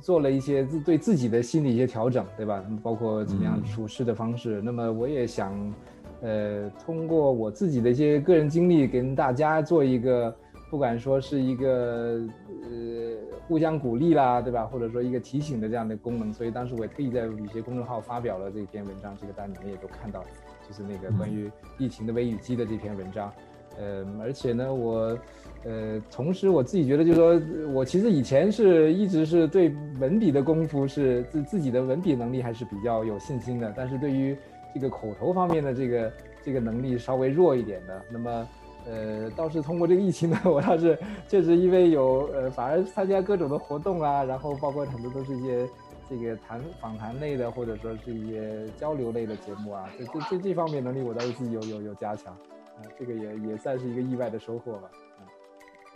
[0.00, 2.62] 做了一些自对自己的心理一些调整，对吧？
[2.82, 4.60] 包括怎么样嗯处事的方式。
[4.62, 5.74] 那么我也想
[6.20, 10.36] 呃通过我自己的一些个人经历，跟大家做一个，
[10.76, 13.16] 不管说是一个呃
[13.48, 14.66] 互相鼓励啦，对吧？
[14.66, 16.30] 或者说一个提醒的这样的功能。
[16.30, 20.22] 所以当时我也特意在有些公众号发表了这篇文章，这个大家你们也都看到。
[20.68, 23.32] 就是那个关于疫情的微雨机的这篇文章，
[23.78, 25.18] 呃，而且呢，我，
[25.64, 34.36] 呃，同时我自己觉得，就是说我其实以前是一直是对文笔的功夫是自自己的文笔能力还是比较有信心的，但是对于
[34.74, 36.12] 这个口头方面的这个
[36.44, 38.46] 这个能力稍微弱一点的，那么。
[38.86, 45.68] 呃，倒是通过这个疫情呢， 我倒是确实因为有呃，反而参加各种的活动啊，然后包括很多都是一些
[46.08, 54.90] 这个谈访谈类的，或者说是一些交流类的节目啊，这这这这方面能力我倒是自己有有有加强，啊、这个也也算是一个意外的收获吧。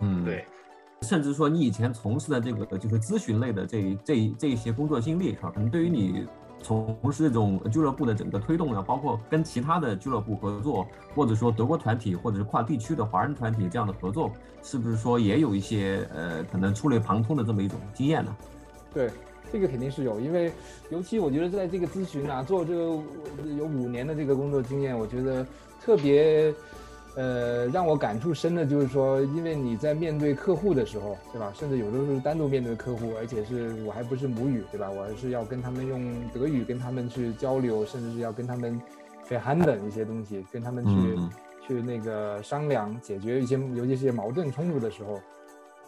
[0.00, 0.44] 嗯，对，
[1.03, 5.53] 甚至说你以前从事的这个就是咨询类的这这这一些工作经历是吧？
[5.55, 6.26] 可能对于你
[6.62, 14.31] 从事这种俱乐部的整个推动呢，包括跟其他的俱乐部合作，或者说德国团体或者是跨地区的华人团体这样的合作，
[14.62, 18.37] 是不是说也有一些呃可能触类旁通的这么一种经验呢？
[18.92, 19.11] 对，
[19.53, 20.53] 这个肯定是有，因为
[20.90, 22.83] 尤其我觉得在这个咨询啊，做这个
[23.57, 25.46] 有五年的这个工作经验，我觉得
[25.81, 26.55] 特别。
[27.16, 31.53] 呃，让我感触深的就是说，因为你在面对客户的时候，对吧？
[31.55, 34.90] 甚至有的时候是单独面对客户，而且是我还不是母语，对吧？
[34.90, 38.81] 我还是要跟他们用德语跟他们去交流，甚至是要跟他们
[39.29, 41.31] verhandeln 一些东西，跟他们去、嗯
[41.68, 45.20] 去那个商量解决一些，尤其是些矛盾冲突的时候，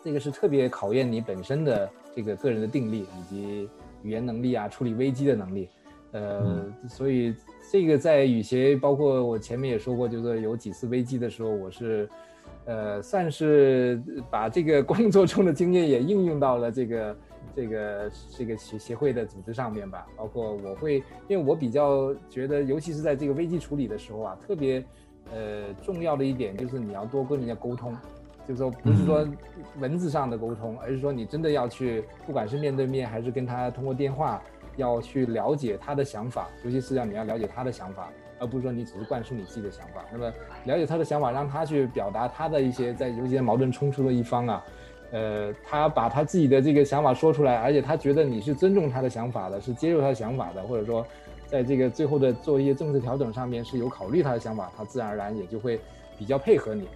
[0.04, 3.68] 这个是特别考验你本身的这个个人的定力以及
[4.04, 5.68] 语言能力啊，处理危机的能力。
[6.12, 7.35] 呃，所以
[7.70, 12.09] 这个在雨协，包括我前面也说过，就是有几次危机的时候，我是，
[12.66, 17.16] 呃，算是把这个工作中的经验也应用到了这个
[17.57, 20.07] 这个这个协协会的组织上面吧。
[20.16, 24.84] 包括我会，因为我比较觉得，尤其是在这个危机处理的时候啊，特别
[25.32, 27.97] 呃重要的一点就是你要多跟人家沟通。
[28.45, 29.24] 就是说，不是说
[29.78, 34.43] 文字上的沟通，而是说你真的要去，不管是面对面还是跟他通过电话，
[34.77, 40.05] 要去了解他的想法，尤其是要你要了解他的想法，而不是说你只是灌输你自己的想法。
[40.11, 40.33] 那么
[40.64, 44.64] 了解他的想法，让他去表达他的一些在有些矛盾冲突的一方啊，
[45.11, 51.07] 呃，他把他自己的这个想法说出来，而且他觉得你是尊重他的想法的，是接受他的想法的，或者说
[51.47, 55.79] 在这个最后的做一些政策调整上面是有考虑他的想法，他自然而然也就会
[56.18, 56.89] 比较配合你。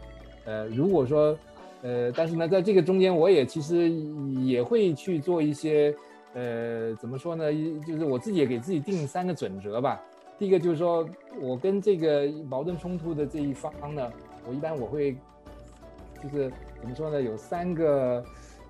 [0.46, 1.36] 呃，如果说
[1.82, 5.94] 呃，但是呢，在这个中间，我也其实也会去做一些
[6.36, 7.50] 呃，怎么说呢？
[7.50, 9.98] 一就是我自己也给自己定三个准则吧。
[10.38, 11.08] 第一个就是说
[11.40, 14.12] 我跟这个矛盾冲突的这一方呢，
[14.46, 15.16] 我一般我会
[16.22, 17.22] 就是怎么说呢？
[17.22, 18.22] 有三个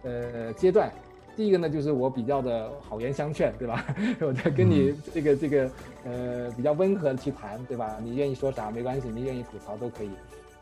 [0.05, 0.89] 呃阶段。
[1.37, 3.85] 第一个呢，就是我比较的好言相劝，对吧？
[4.23, 5.71] 我在跟你这个这个
[6.05, 7.99] 呃比较温和的去谈，对吧？
[8.01, 10.11] 你愿意说啥没关系，你愿意吐槽都可以。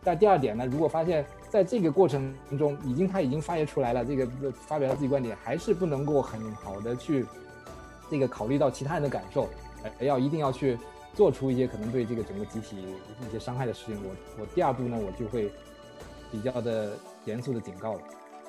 [0.05, 7.25] 但第二点呢，如果发现在这个过程中已经他已经发言出来了，这个发表了自己观点，还是不能够很好的去
[8.11, 9.49] 这个考虑到其他人的感受，
[9.83, 10.79] 呃，要一定要去
[11.15, 12.77] 做出一些可能对这个整个集体
[13.27, 13.97] 一些伤害的事情。
[14.05, 15.51] 我我第二步呢，我就会
[16.31, 16.93] 比较的
[17.25, 18.01] 严肃的警告了。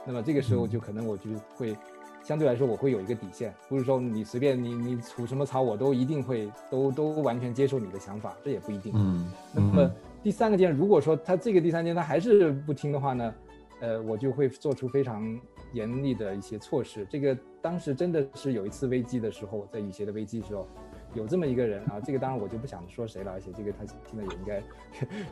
[0.05, 1.75] 那么这个时候就可能我就会。
[2.23, 8.91] 相对来说，我会有一个底线，不是说你随便你你吐什么槽，我都一定会都都完全接受你的想法，这也不一定。
[8.95, 9.91] 嗯，那么
[10.25, 13.35] 第三个键，如果说他这个第三件他还是不听的话呢，
[13.79, 15.39] 呃，我就会做出非常
[15.71, 17.05] 严厉的一些措施。
[17.11, 20.67] 这个当时真的是有一次危机的时候，在雨鞋的危机时候，
[21.13, 24.63] 有这么一个人啊，这个当然我就不想说谁了，而且这个他现在也应该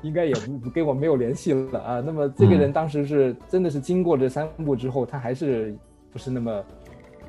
[0.04, 2.00] 应该也不跟我没有联系了啊。
[2.00, 5.76] 那么这个人当时是真的是经过这三步之后，他还是
[6.12, 6.64] 不是那么。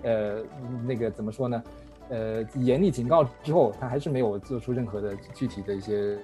[0.03, 0.43] 呃，
[0.87, 1.65] 那个怎么说呢？
[2.11, 6.19] 呃，严厉警告之后，他还是没有做出任何的具体的一些，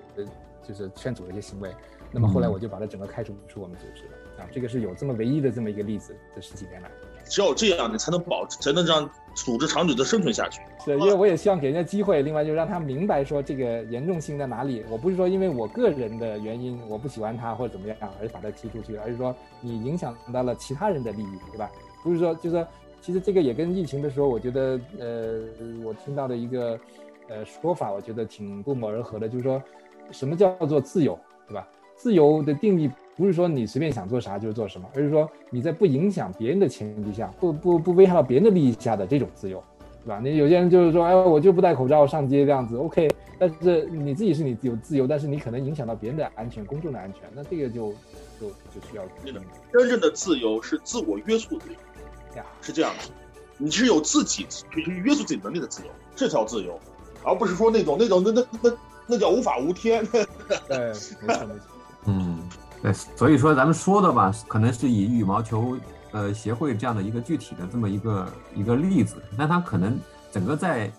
[0.67, 1.71] 就是劝阻的一些行为。
[2.13, 4.43] 那么后来我就把他整个开除出我们组织了。
[4.43, 6.91] 啊，这个是有这么唯一的这么一个例子，这十几年来，
[7.27, 10.61] 只有这样，你才能保，才能让组织长久的生存下去。
[10.85, 14.83] 对，因为我也希望给人家机会，另外就让他明白说这个严重性在哪里。
[14.89, 21.71] 我不是说因为我个人的原因我不喜欢他或者怎么样而把他踢出去，而是说你影响到了其他人的利益，对吧？
[22.03, 22.67] 不是说就是说。
[23.03, 25.41] 其实这个也跟疫情的时候，我觉得，呃，
[25.83, 26.79] 我听到的一个，
[27.31, 29.63] 呃，说法，我觉得挺不谋而合的，就是说，
[30.11, 31.67] 什么叫做自由，对吧？
[31.97, 39.63] 自由的定义不是说你随便想做啥就做什么，而是说你在不影响别人的前提下，不不不危害到别人的利益下的这种自由，
[40.05, 40.21] 对吧？
[40.23, 47.93] 你有些人就是说，哎，我就不戴口罩上街这样子，OK，但是你自己是你有自由，但是你可能影响到别人的安全、公众的安全，那这个就
[48.41, 49.41] 就就需要真的，
[49.73, 51.65] 真正的自由是自我约束的。
[52.63, 53.13] 是这样的，
[53.59, 56.79] 你是有自己去约束自己能力的自由，这叫自由，
[57.23, 58.71] 而不是说那种那种那那那
[59.11, 60.07] 那叫无法无天。
[60.69, 60.93] 对，
[61.27, 61.63] 没错没错。
[62.07, 62.39] 嗯，
[62.81, 65.77] 对，所以说咱们说的吧，可能是以羽毛球
[66.13, 69.99] 呃协会这样的一个具体的这么一个一个例子，那它可能
[70.31, 70.91] 整个在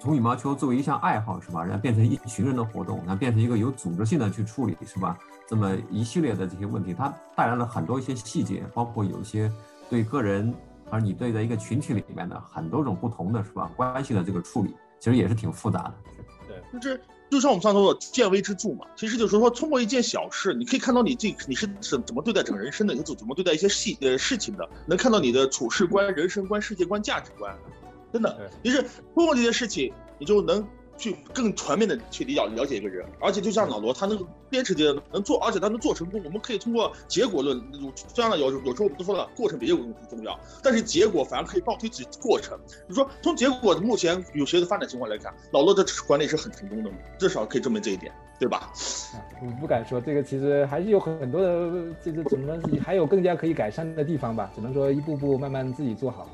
[0.00, 5.16] 从羽毛球作为一项爱好是吧，然后变成一群人的活动，然后变成一个有组织性的去处理是吧？
[5.46, 9.52] 这么一系列的这些问题，它带来了很多一些细节，包括有一些。
[9.90, 10.52] 对个人，
[10.90, 15.94] 而你对在一个群体里面的很多种不同的是吧关系的这个处理，其实也是挺复杂的。
[16.48, 17.00] 对，就是
[17.34, 27.52] 就像我们上次说的见微知著嘛，其实就是说通过一件小事，你可以看到你这你是怎怎么对待整个人生的，你怎怎么对待一些细呃事情的，能看到你的处事观、人生观、世界观、价值观，
[28.12, 28.80] 真的，就是
[29.14, 30.64] 通过这些事情，你就能。
[30.96, 36.22] 去更全面的去理解了解一个人，而且就像老罗他那个坚持的能做，而且他能做成功。
[36.24, 37.60] 我们可以通过结果论，
[38.14, 42.58] 虽然有有时候我们都说了过程比结果更重要，但是结果反而可以倒推自己过程。
[42.88, 48.72] 你说从结果目前有些的发展情况来看，老罗的管理是很成功的，至少可以证明这一点，对吧？
[49.42, 54.50] 我不敢说这个，其实还是有很多的，这个怎么说还有更加可以改善的地方吧？
[54.54, 56.28] 只能说一步步慢慢自己做好，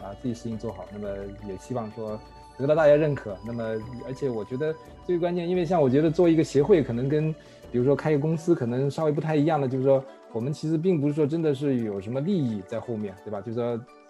[0.00, 0.86] 把自己事情做好。
[0.92, 1.08] 那么
[1.46, 2.18] 也希望说。
[2.60, 3.62] 得到大家认可，那么
[4.06, 4.74] 而且我觉得
[5.06, 7.32] 最关键，因为像我觉得做一个协会，可能跟
[7.72, 13.40] 比如说开一个公司可能稍微不太一样的，就是说我们其实并不是说真的是有什么利益在后面，对吧？
[13.40, 13.64] 就是说，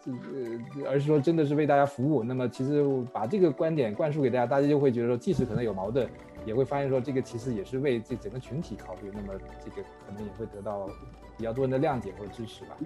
[0.06, 2.24] 呃，而是说真的是为大家服务。
[2.24, 2.82] 那么其实
[3.12, 6.08] 把这个观点灌输给大家，大家就会觉得说，即使可能有矛盾，
[6.46, 9.10] 也会发现说这个其实也是为这整个群体考虑。
[9.14, 10.88] 那么这个可能也会得到
[11.36, 12.76] 比较多人的谅解或者支持吧。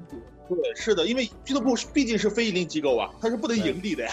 [0.48, 4.10] 对，是的，因为俱乐部毕竟是非盈利机构啊，它是不能盈利的呀。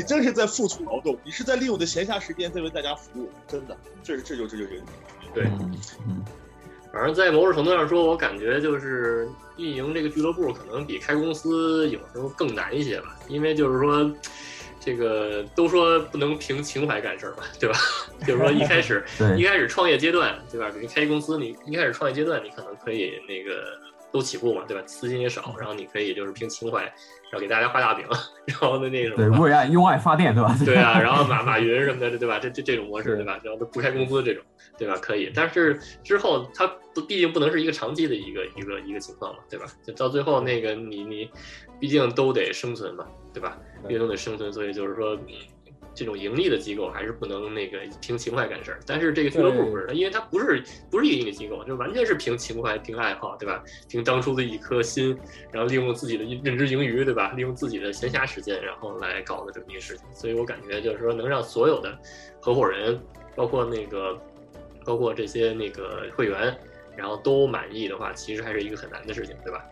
[0.00, 4.70] 你真是在付出劳动，你是在利用的闲暇时间在为大家服务，真的，这是这就这就这
[5.34, 5.44] 对，
[6.08, 6.24] 嗯，
[6.90, 9.28] 反正，在某种程度上说，我感觉就是
[9.58, 14.10] 运营这个俱乐部可能比开公司有时候更难一些吧，因为就是说，
[14.80, 17.78] 这个都说不能凭情怀干事儿吧，对吧？
[18.26, 19.04] 就是说一开始
[19.36, 20.70] 一开始创业阶段，对吧？
[20.70, 23.78] 比如开公司，你一开始创业阶段，你可能可以那个
[24.12, 24.82] 都起步嘛，对吧？
[24.86, 26.82] 资金也少，然后你可以就是凭情怀。
[27.30, 28.04] 然后给大家画大饼，
[28.44, 30.52] 然后的那种对为爱用爱发电，对吧？
[30.66, 32.40] 对啊，然后马马云什么的，对吧？
[32.40, 33.38] 这这这种模式，对吧？
[33.44, 34.42] 然后都不开工资这种，
[34.76, 34.96] 对吧？
[35.00, 36.66] 可以，但是之后它
[37.06, 39.66] 毕竟不能是一个长期的一个一个一个情况嘛，对吧？
[39.86, 41.30] 就到最后那个你你，
[41.78, 43.56] 毕竟都得生存嘛，对吧？
[43.86, 45.16] 毕竟都得生存，所以就是说，
[45.94, 48.80] 这种盈利的机构还是不能那个凭情怀干事儿。
[48.86, 53.62] 但是这个俱乐部不是，因为它不是不是一个盈利机构，就完全是凭情怀、凭爱好，对吧？
[53.88, 55.16] 凭当初的一颗心，
[55.52, 57.32] 然后利用自己的认知盈余，对吧？
[57.36, 60.06] 利用自己的闲暇时间，然后来搞的这么一个事情。
[60.12, 61.96] 所以我感觉就是说，能让所有的
[62.40, 62.98] 合伙人，
[63.34, 64.18] 包括那个，
[64.84, 66.56] 包括这些那个会员，
[66.96, 69.64] 然后都满意的话，其实还是一个很难的事情，对吧？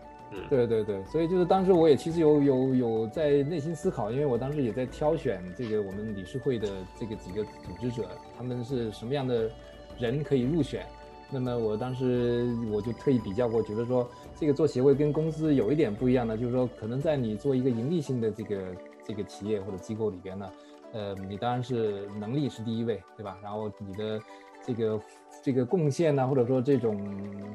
[0.48, 6.68] 对对对，所以就是当时我也其实有有有在内心思考，因为我当时也在挑选这个我们理事会的
[6.98, 9.50] 这个几个组织者，他们是什么样的
[9.98, 10.86] 人可以入选。
[11.30, 20.50] 那么我当时我就特意比较过，觉得说这个做协会跟公司有一点不一样的，就是说可能在你做一个盈利性的这个这个企业或者机构里边呢，
[20.92, 23.36] 呃，你当然是能力是第一位，对吧？
[23.42, 24.18] 然后你的
[24.68, 25.00] 这个。
[25.40, 27.00] 这个贡献呢，或者说这种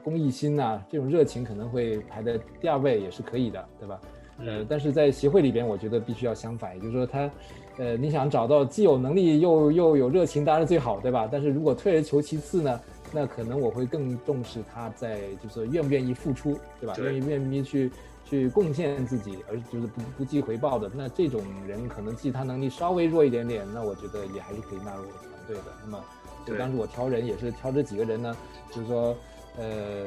[0.04, 4.00] 公益心呐，这种热情可能会排在第二位，也是可以的，对吧？
[4.40, 7.30] 呃，但是在协会里边，我觉得必须要相反，也就是说他，
[7.78, 11.28] 呃，你想找到既有能力又又有热情，当然最好，对吧？
[11.30, 12.80] 但是如果退而求其次呢，
[13.12, 16.96] 那可能我会更重视他在就是愿不愿意付出，对吧？
[17.00, 17.92] 愿意愿意去
[18.24, 25.64] 去贡献自己，而就是不不计回报的，那这种人可能其他能力稍微弱一点点，那我觉得也还是可以纳入团队的。
[25.84, 26.00] 那么。
[26.46, 28.36] 就当时我挑人也是挑这几个人呢，
[28.72, 29.16] 就是说，
[29.58, 30.06] 呃，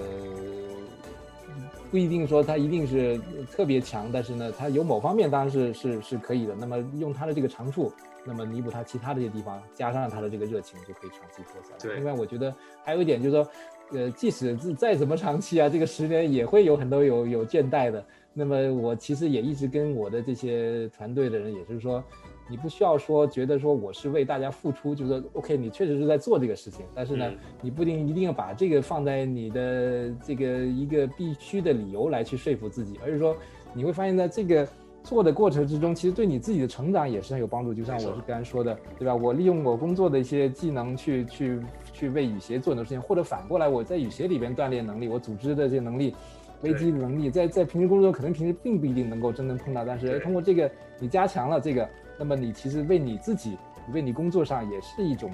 [1.91, 3.19] 不一定说他一定是
[3.51, 6.55] 特别强，但是呢，他有某方面当然是是是可以的。
[6.55, 7.93] 那么用他的这个长处，
[8.25, 11.79] 那么弥补他其他的这些地方，加上他的这个热情，就可以长期做下来。
[11.79, 11.95] 对。
[11.95, 13.51] 另外，我觉得还有一点就是说，
[13.93, 18.05] 呃，即使是再怎么长期啊，这个十年也会有很多有有倦怠的。
[18.35, 22.05] 那么我其实也一直跟我的这些团队的人，也就是说。
[22.49, 33.37] 你不需要说觉得说我是为大家付出，就是 OK，你确实是在做这个事情，但是呢，你不一定一定要把这个放在你的这个一个必须的理由来去说服自己，而是说
[33.73, 34.67] 你会发现在这个
[35.03, 37.75] 做的过程之中，其实对你自己的成长也是很有帮助。
[37.75, 39.15] 就像我是刚才说的，对吧？
[39.15, 41.61] 我利用我工作的一些技能去去
[41.93, 46.15] 去为雨鞋做很多事情，或者反过来我在雨鞋里边锻炼能力，我组织的这些能力。
[46.63, 50.69] 危机能力，在在平时工作中可能平时并不一定能够真正碰到，但是通过这个
[50.99, 51.87] 你加强了这个，
[52.19, 53.59] 那么你其实为你自己，
[53.93, 55.33] 为你工作上也是一种，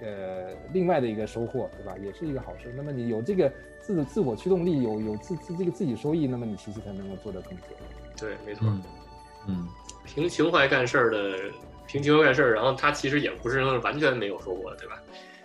[0.00, 1.94] 呃，另外的一个收获，对吧？
[2.02, 2.72] 也是一个好事。
[2.76, 7.64] 那么你有这个自自我驱动力，有有自自这个自己收益，那么你其实才能够做得更久。
[8.18, 8.66] 对，没错。
[9.46, 9.68] 嗯，
[10.04, 11.38] 凭情怀干事儿的，
[11.86, 15.02] 凭情怀干事儿，然后他其实也不是完全没有收获，对吧？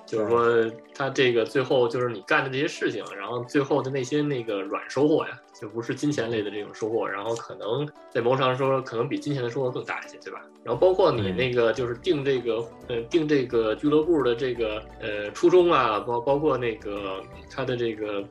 [0.09, 10.41] 就是说，他这个最后就是你干的这些事情，然后最后的那些那个软收获呀，就不是金钱类的这种收获，然后可能在某种上说，可能比金钱的收获更大一些，对吧？
[10.63, 18.23] 然后包括你那个就是定这个呃定这个俱乐部的这个呃初衷啊，包包括那个它的这个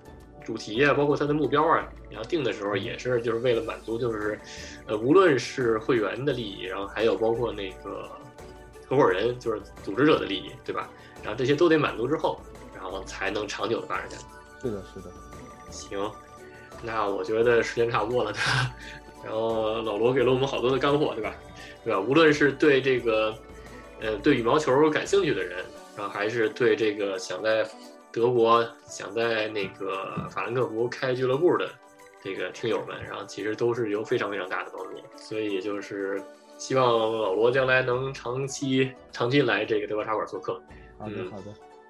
[0.45, 4.37] 主题啊，包括它的目标啊，你要定的时候也是就是为了满足就是
[4.89, 8.11] 呃无论是会员的利益，然后还有包括那个
[8.85, 10.91] 合伙人就是组织者的利益，对吧？
[11.23, 12.41] 然后这些都得满足之后，
[12.75, 14.25] 然后才能长久的发展下去。
[14.63, 15.11] 是的，是的。
[15.71, 16.11] 行，
[16.83, 18.75] 那我觉得时间差不多了，对吧？
[19.25, 21.35] 然后老罗给了我们好多的干货，对吧？
[21.85, 22.01] 对吧？
[22.01, 23.35] 无论是对这个，
[24.01, 25.65] 呃，对羽毛球感兴趣的人，
[25.97, 27.69] 然后还是对这个想在
[28.11, 31.69] 德国、想在那个法兰克福开俱乐部的
[32.23, 34.93] 这个听友们，然后其实都是有非常非常大的帮助。
[35.17, 36.23] 所以也就是
[36.57, 40.61] 希望老罗将来能长期、长期来这个德国茶馆做客。
[40.99, 41.45] 好的，好的，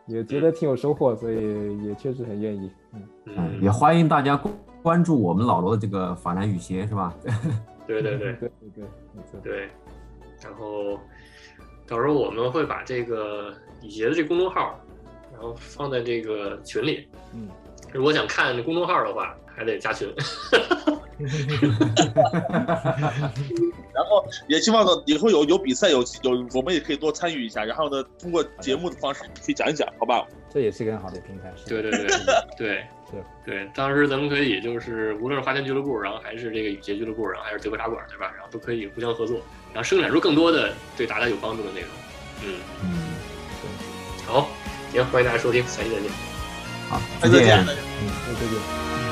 [0.07, 2.71] 也觉得挺有收获，所以也确实很愿意。
[2.93, 4.41] 嗯嗯，也欢迎大家
[4.83, 7.15] 关注我们老罗的这个法兰雨鞋，是吧？
[7.87, 8.85] 对对对对对
[9.33, 9.69] 对对。
[10.45, 10.99] 然后
[11.87, 13.53] 到时候我们会把这个
[13.83, 14.79] 雨鞋的这公众号，
[15.33, 17.09] 然后放在这个群里。
[17.35, 17.49] 嗯，
[17.93, 20.09] 如果想看公众号的话，还得加群。
[23.99, 27.65] 然后也希望呢，以后有有比赛有有，我们也可以多参与一下。
[27.65, 30.25] 然后呢，通过节目的方式去讲一讲，好吧？
[30.55, 31.53] 这也是一个很好的平台。
[31.67, 32.17] 对对对对
[32.57, 32.87] 对，
[33.45, 33.69] 对。
[33.75, 38.33] 当时咱们可以就是无论是花钱俱乐部，然后还是这个雨洁俱乐部，然后还是德国茶馆，对吧？
[38.37, 39.37] 然后都可以互相合作，
[39.75, 41.91] 然后生产出更多的对大家有帮助的内容。
[42.45, 42.89] 嗯嗯，
[44.25, 44.49] 好，
[44.93, 46.09] 行，欢迎大家收听，下期再见。
[46.89, 47.59] 好，再见。
[47.67, 47.67] 嗯，
[48.39, 49.08] 再见。